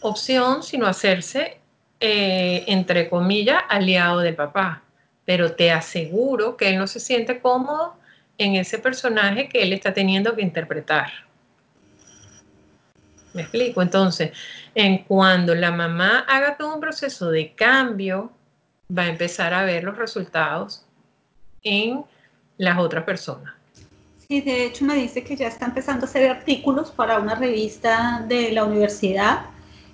opción 0.00 0.62
sino 0.62 0.86
hacerse, 0.86 1.60
eh, 2.00 2.64
entre 2.66 3.08
comillas, 3.08 3.62
aliado 3.68 4.20
del 4.20 4.34
papá 4.34 4.82
pero 5.28 5.52
te 5.52 5.70
aseguro 5.70 6.56
que 6.56 6.70
él 6.70 6.78
no 6.78 6.86
se 6.86 7.00
siente 7.00 7.38
cómodo 7.40 7.94
en 8.38 8.54
ese 8.54 8.78
personaje 8.78 9.50
que 9.50 9.60
él 9.60 9.74
está 9.74 9.92
teniendo 9.92 10.34
que 10.34 10.40
interpretar. 10.40 11.10
¿Me 13.34 13.42
explico? 13.42 13.82
Entonces, 13.82 14.30
en 14.74 15.04
cuando 15.04 15.54
la 15.54 15.70
mamá 15.70 16.20
haga 16.20 16.56
todo 16.56 16.76
un 16.76 16.80
proceso 16.80 17.30
de 17.30 17.52
cambio, 17.52 18.32
va 18.90 19.02
a 19.02 19.08
empezar 19.08 19.52
a 19.52 19.64
ver 19.64 19.84
los 19.84 19.98
resultados 19.98 20.86
en 21.62 22.06
las 22.56 22.78
otras 22.78 23.04
personas. 23.04 23.52
Sí, 24.26 24.40
de 24.40 24.64
hecho 24.64 24.86
me 24.86 24.94
dice 24.94 25.22
que 25.22 25.36
ya 25.36 25.48
está 25.48 25.66
empezando 25.66 26.06
a 26.06 26.08
hacer 26.08 26.30
artículos 26.30 26.90
para 26.90 27.18
una 27.18 27.34
revista 27.34 28.24
de 28.26 28.50
la 28.52 28.64
universidad, 28.64 29.42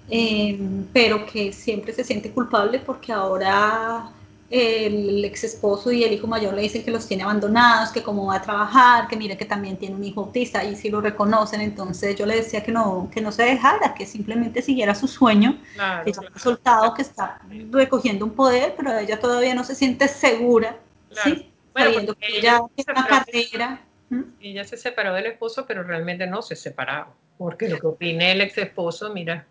eh, 0.08 0.60
pero 0.92 1.26
que 1.26 1.52
siempre 1.52 1.92
se 1.92 2.04
siente 2.04 2.30
culpable 2.30 2.78
porque 2.78 3.12
ahora 3.12 4.12
el 4.50 5.24
ex 5.24 5.44
esposo 5.44 5.90
y 5.90 6.04
el 6.04 6.12
hijo 6.12 6.26
mayor 6.26 6.54
le 6.54 6.62
dicen 6.62 6.84
que 6.84 6.90
los 6.90 7.06
tiene 7.06 7.22
abandonados, 7.22 7.90
que 7.90 8.02
cómo 8.02 8.26
va 8.26 8.36
a 8.36 8.42
trabajar, 8.42 9.08
que 9.08 9.16
mire 9.16 9.36
que 9.36 9.44
también 9.44 9.76
tiene 9.76 9.96
un 9.96 10.04
hijo 10.04 10.20
autista 10.20 10.62
y 10.62 10.76
si 10.76 10.90
lo 10.90 11.00
reconocen, 11.00 11.60
entonces 11.60 12.14
yo 12.16 12.26
le 12.26 12.36
decía 12.36 12.62
que 12.62 12.70
no, 12.70 13.10
que 13.12 13.20
no 13.20 13.32
se 13.32 13.42
dejara, 13.44 13.94
que 13.94 14.06
simplemente 14.06 14.62
siguiera 14.62 14.94
su 14.94 15.08
sueño, 15.08 15.58
claro, 15.74 16.04
que 16.04 16.12
claro. 16.12 16.38
soltado, 16.38 16.94
que 16.94 17.02
está 17.02 17.40
recogiendo 17.70 18.24
un 18.24 18.32
poder, 18.32 18.74
pero 18.76 18.96
ella 18.96 19.18
todavía 19.18 19.54
no 19.54 19.64
se 19.64 19.74
siente 19.74 20.08
segura, 20.08 20.76
claro. 21.08 21.36
¿sí? 21.36 21.50
Bueno, 21.72 21.90
Sabiendo 21.90 22.14
que 22.14 22.38
ella 22.38 22.60
tiene 22.76 22.92
una 22.92 23.06
carrera. 23.06 23.80
Ella 24.40 24.64
se 24.64 24.76
separó 24.76 25.12
del 25.14 25.26
esposo, 25.26 25.66
pero 25.66 25.82
realmente 25.82 26.26
no 26.26 26.40
se 26.40 26.54
separó, 26.54 27.08
porque 27.36 27.68
lo 27.68 27.80
que 27.80 27.86
opine 27.88 28.30
el 28.30 28.42
ex 28.42 28.58
esposo, 28.58 29.12
mira, 29.12 29.46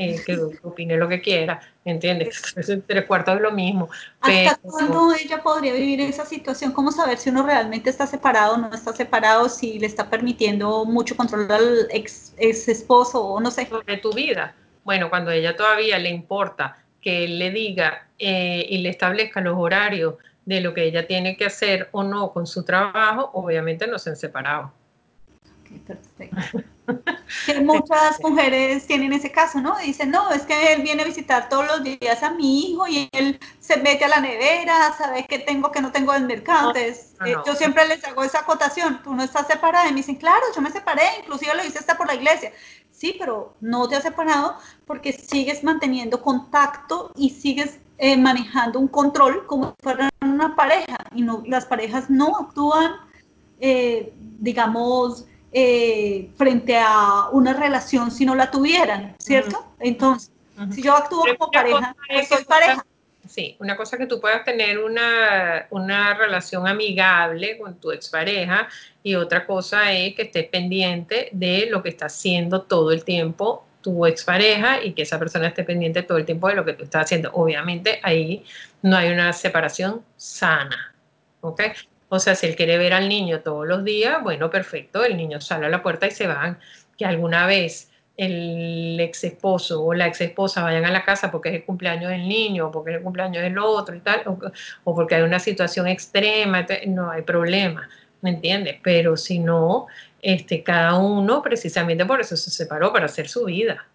eh, 0.00 0.22
que 0.24 0.38
opine 0.62 0.96
lo 0.96 1.08
que 1.08 1.20
quiera, 1.20 1.60
¿entiendes? 1.84 2.54
Es 2.56 2.72
tres 2.86 3.04
cuartos 3.04 3.34
de 3.34 3.40
lo 3.40 3.50
mismo. 3.50 3.88
¿Hasta 4.20 4.56
cuándo 4.62 5.12
ella 5.12 5.42
podría 5.42 5.72
vivir 5.72 6.00
esa 6.02 6.24
situación? 6.24 6.70
¿Cómo 6.70 6.92
saber 6.92 7.18
si 7.18 7.30
uno 7.30 7.44
realmente 7.44 7.90
está 7.90 8.06
separado 8.06 8.54
o 8.54 8.58
no 8.58 8.72
está 8.72 8.92
separado, 8.92 9.48
si 9.48 9.80
le 9.80 9.86
está 9.86 10.08
permitiendo 10.08 10.84
mucho 10.84 11.16
control 11.16 11.50
al 11.50 11.88
ex, 11.90 12.32
ex 12.36 12.68
esposo 12.68 13.24
o 13.24 13.40
no 13.40 13.50
sé? 13.50 13.66
Sobre 13.66 13.96
tu 13.96 14.12
vida. 14.12 14.54
Bueno, 14.84 15.10
cuando 15.10 15.32
a 15.32 15.34
ella 15.34 15.56
todavía 15.56 15.98
le 15.98 16.10
importa 16.10 16.78
que 17.00 17.24
él 17.24 17.40
le 17.40 17.50
diga 17.50 18.06
eh, 18.20 18.64
y 18.68 18.78
le 18.78 18.90
establezca 18.90 19.40
los 19.40 19.58
horarios 19.58 20.14
de 20.44 20.60
lo 20.60 20.74
que 20.74 20.84
ella 20.84 21.08
tiene 21.08 21.36
que 21.36 21.46
hacer 21.46 21.88
o 21.90 22.04
no 22.04 22.32
con 22.32 22.46
su 22.46 22.62
trabajo, 22.64 23.32
obviamente 23.34 23.88
no 23.88 23.98
se 23.98 24.10
han 24.10 24.16
separado. 24.16 24.72
Okay, 25.64 25.78
perfecto. 25.80 26.62
que 27.46 27.60
muchas 27.60 28.20
mujeres 28.20 28.86
tienen 28.86 29.12
ese 29.12 29.30
caso, 29.30 29.60
¿no? 29.60 29.76
Dicen, 29.78 30.10
no, 30.10 30.30
es 30.30 30.42
que 30.42 30.72
él 30.72 30.82
viene 30.82 31.02
a 31.02 31.06
visitar 31.06 31.48
todos 31.48 31.66
los 31.66 31.82
días 31.82 32.22
a 32.22 32.30
mi 32.30 32.70
hijo 32.70 32.86
y 32.86 33.08
él 33.12 33.38
se 33.60 33.76
mete 33.78 34.04
a 34.04 34.08
la 34.08 34.20
nevera, 34.20 34.94
sabe 34.96 35.26
qué 35.28 35.38
tengo, 35.38 35.70
que 35.70 35.80
no 35.80 35.92
tengo 35.92 36.12
del 36.12 36.24
mercado. 36.24 36.68
Entonces, 36.74 37.14
no, 37.20 37.26
no, 37.26 37.32
no. 37.32 37.40
Eh, 37.40 37.42
yo 37.46 37.54
siempre 37.54 37.86
les 37.86 38.04
hago 38.04 38.22
esa 38.24 38.40
acotación, 38.40 39.02
tú 39.02 39.14
no 39.14 39.22
estás 39.22 39.46
separada. 39.46 39.88
Y 39.88 39.90
me 39.90 39.98
dicen, 39.98 40.16
claro, 40.16 40.44
yo 40.54 40.60
me 40.60 40.70
separé, 40.70 41.04
inclusive 41.20 41.54
lo 41.54 41.64
hice 41.64 41.78
hasta 41.78 41.96
por 41.96 42.06
la 42.06 42.14
iglesia. 42.14 42.52
Sí, 42.90 43.14
pero 43.18 43.54
no 43.60 43.88
te 43.88 43.96
has 43.96 44.02
separado 44.02 44.56
porque 44.84 45.12
sigues 45.12 45.62
manteniendo 45.62 46.20
contacto 46.20 47.12
y 47.14 47.30
sigues 47.30 47.78
eh, 47.98 48.16
manejando 48.16 48.80
un 48.80 48.88
control 48.88 49.46
como 49.46 49.70
si 49.70 49.76
fueran 49.82 50.10
una 50.20 50.56
pareja. 50.56 50.96
Y 51.14 51.22
no, 51.22 51.42
las 51.46 51.66
parejas 51.66 52.10
no 52.10 52.36
actúan 52.36 53.08
eh, 53.60 54.12
digamos, 54.38 55.26
eh, 55.52 56.30
frente 56.36 56.76
a 56.78 57.28
una 57.32 57.54
relación 57.54 58.10
si 58.10 58.26
no 58.26 58.34
la 58.34 58.50
tuvieran, 58.50 59.14
¿cierto? 59.18 59.64
Entonces, 59.80 60.30
si 60.72 60.82
yo 60.82 60.94
actúo 60.94 61.24
como 61.38 61.50
pareja, 61.50 61.94
soy 62.28 62.44
pareja. 62.44 62.84
Sí, 63.26 63.56
una 63.60 63.76
cosa 63.76 63.98
que 63.98 64.06
tú 64.06 64.20
puedas 64.20 64.42
tener 64.44 64.78
una, 64.78 65.66
una 65.70 66.14
relación 66.14 66.66
amigable 66.66 67.58
con 67.58 67.74
tu 67.78 67.92
expareja 67.92 68.68
y 69.02 69.16
otra 69.16 69.46
cosa 69.46 69.92
es 69.92 70.14
que 70.14 70.22
estés 70.22 70.46
pendiente 70.48 71.28
de 71.32 71.66
lo 71.70 71.82
que 71.82 71.90
está 71.90 72.06
haciendo 72.06 72.62
todo 72.62 72.90
el 72.90 73.04
tiempo 73.04 73.64
tu 73.82 74.06
expareja 74.06 74.82
y 74.82 74.92
que 74.92 75.02
esa 75.02 75.18
persona 75.18 75.48
esté 75.48 75.62
pendiente 75.64 76.02
todo 76.02 76.18
el 76.18 76.24
tiempo 76.24 76.48
de 76.48 76.54
lo 76.54 76.64
que 76.64 76.72
tú 76.72 76.84
estás 76.84 77.04
haciendo. 77.04 77.30
Obviamente 77.32 78.00
ahí 78.02 78.44
no 78.82 78.96
hay 78.96 79.10
una 79.10 79.32
separación 79.32 80.02
sana, 80.16 80.94
¿ok? 81.40 81.62
O 82.08 82.18
sea, 82.18 82.34
si 82.34 82.46
él 82.46 82.56
quiere 82.56 82.78
ver 82.78 82.92
al 82.92 83.08
niño 83.08 83.40
todos 83.40 83.66
los 83.66 83.84
días, 83.84 84.22
bueno, 84.22 84.50
perfecto, 84.50 85.04
el 85.04 85.16
niño 85.16 85.40
sale 85.40 85.66
a 85.66 85.68
la 85.68 85.82
puerta 85.82 86.06
y 86.06 86.10
se 86.10 86.26
van. 86.26 86.58
Que 86.96 87.04
alguna 87.04 87.46
vez 87.46 87.90
el 88.18 88.98
ex 88.98 89.22
esposo 89.24 89.82
o 89.82 89.94
la 89.94 90.08
ex 90.08 90.20
esposa 90.20 90.62
vayan 90.62 90.84
a 90.84 90.90
la 90.90 91.04
casa 91.04 91.30
porque 91.30 91.50
es 91.50 91.54
el 91.54 91.64
cumpleaños 91.64 92.10
del 92.10 92.28
niño 92.28 92.66
o 92.66 92.70
porque 92.72 92.90
es 92.90 92.96
el 92.96 93.02
cumpleaños 93.02 93.42
del 93.42 93.56
otro 93.58 93.94
y 93.94 94.00
tal, 94.00 94.22
o, 94.84 94.94
porque 94.94 95.14
hay 95.14 95.22
una 95.22 95.38
situación 95.38 95.86
extrema, 95.86 96.66
no 96.88 97.10
hay 97.10 97.22
problema, 97.22 97.88
¿me 98.20 98.30
entiendes? 98.30 98.80
Pero 98.82 99.16
si 99.16 99.38
no, 99.38 99.86
este, 100.20 100.64
cada 100.64 100.98
uno 100.98 101.40
precisamente 101.42 102.04
por 102.04 102.20
eso 102.20 102.36
se 102.36 102.50
separó, 102.50 102.92
para 102.92 103.06
hacer 103.06 103.28
su 103.28 103.44
vida. 103.44 103.86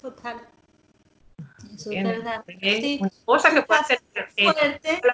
Total. 0.00 0.36
Eso 1.74 1.90
es 1.90 2.04
verdad. 2.04 2.44
una 3.00 3.10
cosa 3.24 3.50
que 3.50 3.62
puede 3.62 3.84
ser 3.84 4.00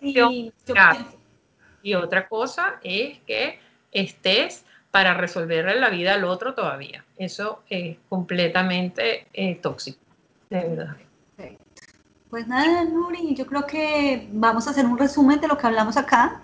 y, 0.02 0.52
y 1.82 1.94
otra 1.94 2.28
cosa 2.28 2.80
es 2.82 3.18
que 3.26 3.60
estés 3.92 4.64
para 4.90 5.14
resolverle 5.14 5.78
la 5.78 5.90
vida 5.90 6.14
al 6.14 6.24
otro 6.24 6.54
todavía. 6.54 7.04
Eso 7.16 7.62
es 7.68 7.96
completamente 8.08 9.26
eh, 9.32 9.56
tóxico, 9.56 10.00
de 10.48 10.60
verdad. 10.60 10.96
Pues 12.28 12.46
nada, 12.46 12.84
Nuri, 12.84 13.34
yo 13.34 13.44
creo 13.44 13.66
que 13.66 14.28
vamos 14.32 14.66
a 14.66 14.70
hacer 14.70 14.86
un 14.86 14.96
resumen 14.96 15.40
de 15.40 15.48
lo 15.48 15.58
que 15.58 15.66
hablamos 15.66 15.96
acá. 15.96 16.40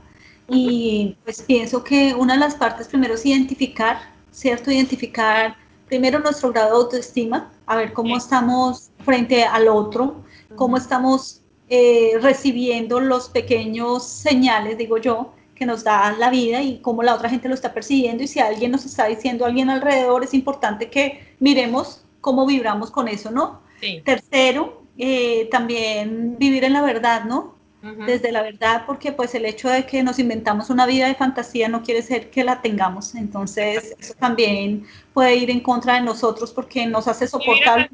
Y 0.49 1.17
pues 1.23 1.43
pienso 1.43 1.83
que 1.85 2.13
una 2.15 2.35
de 2.35 2.41
las 2.41 2.57
partes 2.57 2.89
primero 2.89 3.15
es 3.15 3.25
identificar, 3.25 3.99
¿cierto? 4.33 4.71
Identificar 4.71 5.57
primero 5.87 6.19
nuestro 6.19 6.51
grado 6.53 6.71
de 6.71 6.85
autoestima, 6.85 7.53
a 7.67 7.77
ver 7.77 7.93
cómo 7.93 8.17
estamos 8.17 8.91
frente 9.05 9.45
al 9.45 9.69
otro, 9.69 10.25
cómo 10.57 10.77
estamos 10.77 11.43
eh, 11.69 12.13
recibiendo 12.21 13.01
los 13.01 13.29
pequeños 13.29 14.07
señales, 14.07 14.79
digo 14.79 14.99
yo, 14.99 15.33
que 15.57 15.67
nos 15.67 15.83
da 15.83 16.13
la 16.13 16.31
vida 16.31 16.63
y 16.63 16.79
cómo 16.79 17.03
la 17.03 17.15
otra 17.15 17.29
gente 17.29 17.49
lo 17.49 17.55
está 17.55 17.75
percibiendo 17.75 18.23
y 18.23 18.29
si 18.29 18.39
alguien 18.39 18.71
nos 18.71 18.85
está 18.85 19.07
diciendo 19.07 19.45
alguien 19.45 19.71
alrededor, 19.71 20.23
es 20.23 20.35
importante 20.35 20.91
que 20.91 21.35
miremos 21.41 22.05
cómo 22.21 22.47
vibramos 22.47 22.91
con 22.91 23.09
eso, 23.09 23.31
¿no? 23.31 23.63
Tercero, 24.05 24.83
eh, 24.99 25.49
también 25.51 26.37
vivir 26.39 26.65
en 26.65 26.73
la 26.73 26.83
verdad, 26.83 27.25
¿no? 27.25 27.57
Desde 28.05 28.33
la 28.33 28.43
verdad, 28.43 28.83
porque 28.85 29.13
pues 29.13 29.37
el 29.37 29.45
hecho 29.45 29.69
de 29.69 29.87
que 29.87 30.03
nos 30.03 30.19
inventamos 30.19 30.71
una 30.71 30.87
vida 30.87 31.07
de 31.07 31.15
fantasía 31.15 31.69
no 31.69 31.85
quiere 31.85 32.01
decir 32.01 32.31
que 32.31 32.43
la 32.43 32.61
tengamos, 32.61 33.15
entonces 33.15 33.95
eso 33.97 34.13
también 34.15 34.85
puede 35.15 35.37
ir 35.37 35.51
en 35.51 35.61
contra 35.61 35.95
de 35.95 36.01
nosotros 36.01 36.51
porque 36.51 36.85
nos 36.87 37.07
hace 37.07 37.29
soportar. 37.29 37.89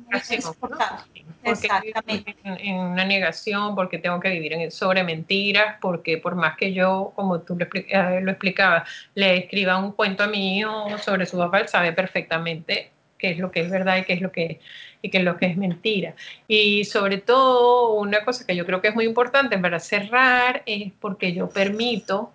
Exactamente. 1.45 2.37
En, 2.45 2.77
una 2.77 3.05
negación, 3.05 3.75
porque 3.75 3.99
tengo 3.99 4.21
que 4.21 4.31
vivir 4.31 4.53
en, 4.53 4.71
sobre 4.71 5.03
mentiras, 5.03 5.77
porque 5.81 6.19
por 6.19 6.35
más 6.35 6.57
que 6.57 6.73
yo, 6.73 7.13
como 7.15 7.41
tú 7.41 7.57
lo, 7.57 7.67
eh, 7.73 8.21
lo 8.23 8.31
explicabas, 8.31 8.89
le 9.15 9.39
escriba 9.39 9.79
un 9.79 9.93
cuento 9.93 10.25
a 10.25 10.27
mi 10.27 10.59
hijo 10.59 10.99
sobre 10.99 11.27
su 11.27 11.39
papá, 11.39 11.61
él 11.61 11.69
sabe 11.69 11.93
perfectamente 11.93 12.91
qué 13.19 13.31
es 13.31 13.39
lo 13.39 13.51
que 13.51 13.61
es 13.61 13.71
verdad 13.71 13.99
y 13.99 14.05
qué 14.05 14.15
es 14.15 14.21
lo 14.21 14.33
que, 14.33 14.61
y 15.01 15.11
qué 15.11 15.19
es, 15.19 15.25
lo 15.25 15.37
que 15.37 15.47
es 15.47 15.57
mentira. 15.57 16.15
Y 16.49 16.85
sobre 16.85 17.19
todo, 17.19 17.95
una 17.95 18.25
cosa 18.25 18.45
que 18.45 18.57
yo 18.57 18.67
creo 18.67 18.81
que 18.81 18.89
es 18.89 18.95
muy 18.95 19.05
importante 19.05 19.57
para 19.59 19.79
cerrar 19.79 20.63
es 20.67 20.93
porque 21.01 21.33
yo 21.33 21.49
permito 21.49 22.33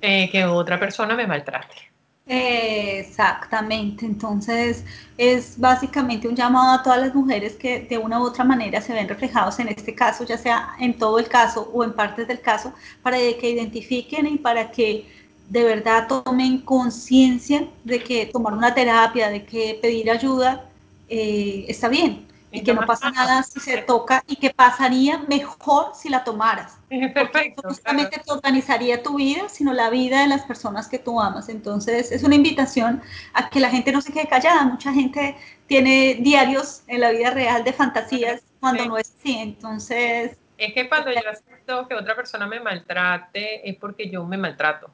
eh, 0.00 0.30
que 0.30 0.44
otra 0.44 0.78
persona 0.78 1.16
me 1.16 1.26
maltrate. 1.26 1.93
Exactamente, 2.26 4.06
entonces 4.06 4.82
es 5.18 5.58
básicamente 5.58 6.26
un 6.26 6.34
llamado 6.34 6.72
a 6.72 6.82
todas 6.82 6.98
las 7.00 7.14
mujeres 7.14 7.54
que 7.56 7.80
de 7.80 7.98
una 7.98 8.18
u 8.18 8.24
otra 8.24 8.44
manera 8.44 8.80
se 8.80 8.94
ven 8.94 9.06
reflejados 9.08 9.58
en 9.58 9.68
este 9.68 9.94
caso, 9.94 10.24
ya 10.24 10.38
sea 10.38 10.70
en 10.80 10.96
todo 10.96 11.18
el 11.18 11.28
caso 11.28 11.70
o 11.74 11.84
en 11.84 11.92
partes 11.92 12.26
del 12.26 12.40
caso, 12.40 12.72
para 13.02 13.18
que 13.18 13.50
identifiquen 13.50 14.26
y 14.26 14.38
para 14.38 14.70
que 14.70 15.06
de 15.50 15.64
verdad 15.64 16.08
tomen 16.08 16.62
conciencia 16.62 17.68
de 17.84 18.02
que 18.02 18.24
tomar 18.26 18.54
una 18.54 18.72
terapia, 18.72 19.28
de 19.28 19.44
que 19.44 19.78
pedir 19.82 20.10
ayuda 20.10 20.70
eh, 21.08 21.66
está 21.68 21.88
bien, 21.88 22.26
y 22.54 22.62
que 22.62 22.72
no 22.72 22.86
pasa 22.86 23.10
nada 23.10 23.42
si 23.42 23.58
se 23.58 23.78
toca 23.78 24.22
y 24.28 24.36
que 24.36 24.50
pasaría 24.50 25.18
mejor 25.28 25.92
si 25.94 26.08
la 26.08 26.22
tomaras. 26.22 26.78
Perfecto. 26.88 27.62
Porque 27.62 27.68
justamente 27.68 28.20
te 28.24 28.32
organizaría 28.32 29.02
tu 29.02 29.16
vida, 29.16 29.48
sino 29.48 29.72
la 29.72 29.90
vida 29.90 30.20
de 30.22 30.28
las 30.28 30.42
personas 30.42 30.88
que 30.88 31.00
tú 31.00 31.20
amas. 31.20 31.48
Entonces 31.48 32.12
es 32.12 32.22
una 32.22 32.36
invitación 32.36 33.02
a 33.32 33.50
que 33.50 33.58
la 33.58 33.70
gente 33.70 33.90
no 33.90 34.00
se 34.00 34.12
quede 34.12 34.28
callada. 34.28 34.64
Mucha 34.64 34.92
gente 34.92 35.36
tiene 35.66 36.18
diarios 36.20 36.84
en 36.86 37.00
la 37.00 37.10
vida 37.10 37.30
real 37.30 37.64
de 37.64 37.72
fantasías 37.72 38.42
cuando 38.60 38.86
no 38.86 38.98
es 38.98 39.14
así. 39.18 39.36
Entonces... 39.36 40.36
Es 40.56 40.72
que 40.72 40.88
cuando 40.88 41.10
yo 41.10 41.28
acepto 41.28 41.88
que 41.88 41.94
otra 41.96 42.14
persona 42.14 42.46
me 42.46 42.60
maltrate 42.60 43.68
es 43.68 43.76
porque 43.76 44.08
yo 44.08 44.24
me 44.24 44.36
maltrato. 44.36 44.88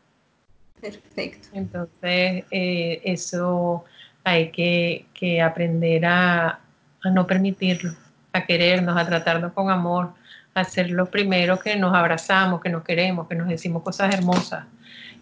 Perfecto. 0.81 1.49
Entonces 1.53 2.45
eh, 2.51 3.03
eso 3.05 3.85
hay 4.25 4.51
que, 4.51 5.05
que 5.13 5.43
aprender 5.43 6.07
a, 6.07 6.61
a 7.05 7.11
no 7.11 7.27
permitirlo, 7.27 7.95
a 8.33 8.45
querernos, 8.45 8.97
a 8.97 9.07
tratarnos 9.07 9.53
con 9.53 9.71
amor, 9.71 10.13
a 10.55 10.65
ser 10.65 10.91
los 10.91 11.09
primeros 11.09 11.61
que 11.63 11.77
nos 11.77 11.95
abrazamos, 11.95 12.61
que 12.61 12.69
nos 12.69 12.83
queremos, 12.83 13.29
que 13.29 13.35
nos 13.35 13.49
decimos 13.49 13.83
cosas 13.83 14.13
hermosas 14.15 14.65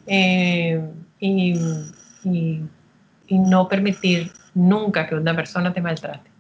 eh, 0.07 0.81
y, 1.21 1.55
no 3.31 3.69
permitir 3.69 4.33
nunca 4.55 5.07
que 5.07 5.14
una 5.14 5.37
persona 5.37 5.73
te 5.73 5.81
maltrate. 5.83 6.31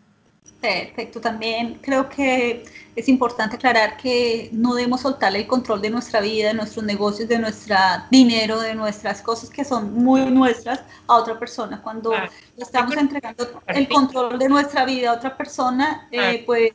Perfecto, 0.60 1.20
también 1.20 1.78
creo 1.80 2.08
que 2.08 2.64
es 2.96 3.08
importante 3.08 3.54
aclarar 3.54 3.96
que 3.96 4.48
no 4.50 4.74
debemos 4.74 5.02
soltarle 5.02 5.38
el 5.38 5.46
control 5.46 5.80
de 5.80 5.88
nuestra 5.88 6.20
vida, 6.20 6.48
de 6.48 6.54
nuestros 6.54 6.84
negocios, 6.84 7.28
de 7.28 7.38
nuestro 7.38 7.76
dinero, 8.10 8.58
de 8.58 8.74
nuestras 8.74 9.22
cosas 9.22 9.50
que 9.50 9.64
son 9.64 9.94
muy 9.94 10.22
nuestras 10.22 10.80
a 11.06 11.14
otra 11.14 11.38
persona. 11.38 11.80
Cuando 11.80 12.12
estamos 12.56 12.96
entregando 12.96 13.62
el 13.68 13.88
control 13.88 14.36
de 14.36 14.48
nuestra 14.48 14.84
vida 14.84 15.10
a 15.10 15.14
otra 15.14 15.36
persona, 15.36 16.08
eh, 16.10 16.42
pues 16.44 16.72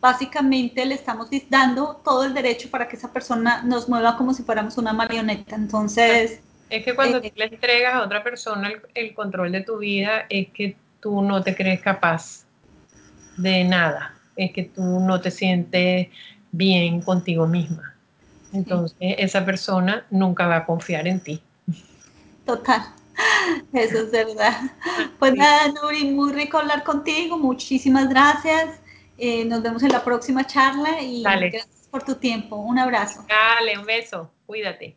básicamente 0.00 0.86
le 0.86 0.94
estamos 0.94 1.28
dando 1.50 2.00
todo 2.04 2.24
el 2.24 2.34
derecho 2.34 2.70
para 2.70 2.86
que 2.86 2.94
esa 2.94 3.12
persona 3.12 3.62
nos 3.64 3.88
mueva 3.88 4.16
como 4.16 4.32
si 4.32 4.44
fuéramos 4.44 4.78
una 4.78 4.92
marioneta. 4.92 5.56
Entonces... 5.56 6.40
Es 6.70 6.84
que 6.84 6.94
cuando 6.94 7.18
eh, 7.18 7.32
le 7.34 7.46
entregas 7.46 7.94
a 7.94 8.02
otra 8.02 8.22
persona 8.22 8.70
el 8.94 9.12
control 9.12 9.50
de 9.50 9.62
tu 9.62 9.78
vida, 9.78 10.26
es 10.30 10.48
que 10.50 10.76
tú 11.00 11.20
no 11.20 11.42
te 11.42 11.56
crees 11.56 11.80
capaz 11.82 12.43
de 13.36 13.64
nada, 13.64 14.14
es 14.36 14.52
que 14.52 14.64
tú 14.64 14.82
no 14.82 15.20
te 15.20 15.30
sientes 15.30 16.08
bien 16.52 17.00
contigo 17.00 17.46
misma. 17.46 17.94
Entonces 18.52 18.96
esa 19.00 19.44
persona 19.44 20.06
nunca 20.10 20.46
va 20.46 20.56
a 20.58 20.66
confiar 20.66 21.08
en 21.08 21.20
ti. 21.20 21.42
Total, 22.46 22.82
eso 23.72 23.98
es 23.98 24.10
verdad. 24.10 24.56
Pues 25.18 25.34
nada, 25.34 25.68
Nuri, 25.68 26.04
muy 26.10 26.32
rico 26.32 26.58
hablar 26.58 26.84
contigo, 26.84 27.38
muchísimas 27.38 28.08
gracias. 28.08 28.80
Eh, 29.16 29.44
nos 29.44 29.62
vemos 29.62 29.82
en 29.82 29.90
la 29.90 30.04
próxima 30.04 30.46
charla 30.46 31.00
y 31.00 31.22
gracias 31.22 31.88
por 31.90 32.02
tu 32.02 32.16
tiempo. 32.16 32.56
Un 32.56 32.78
abrazo. 32.78 33.24
Dale, 33.28 33.78
un 33.78 33.86
beso, 33.86 34.30
cuídate. 34.46 34.96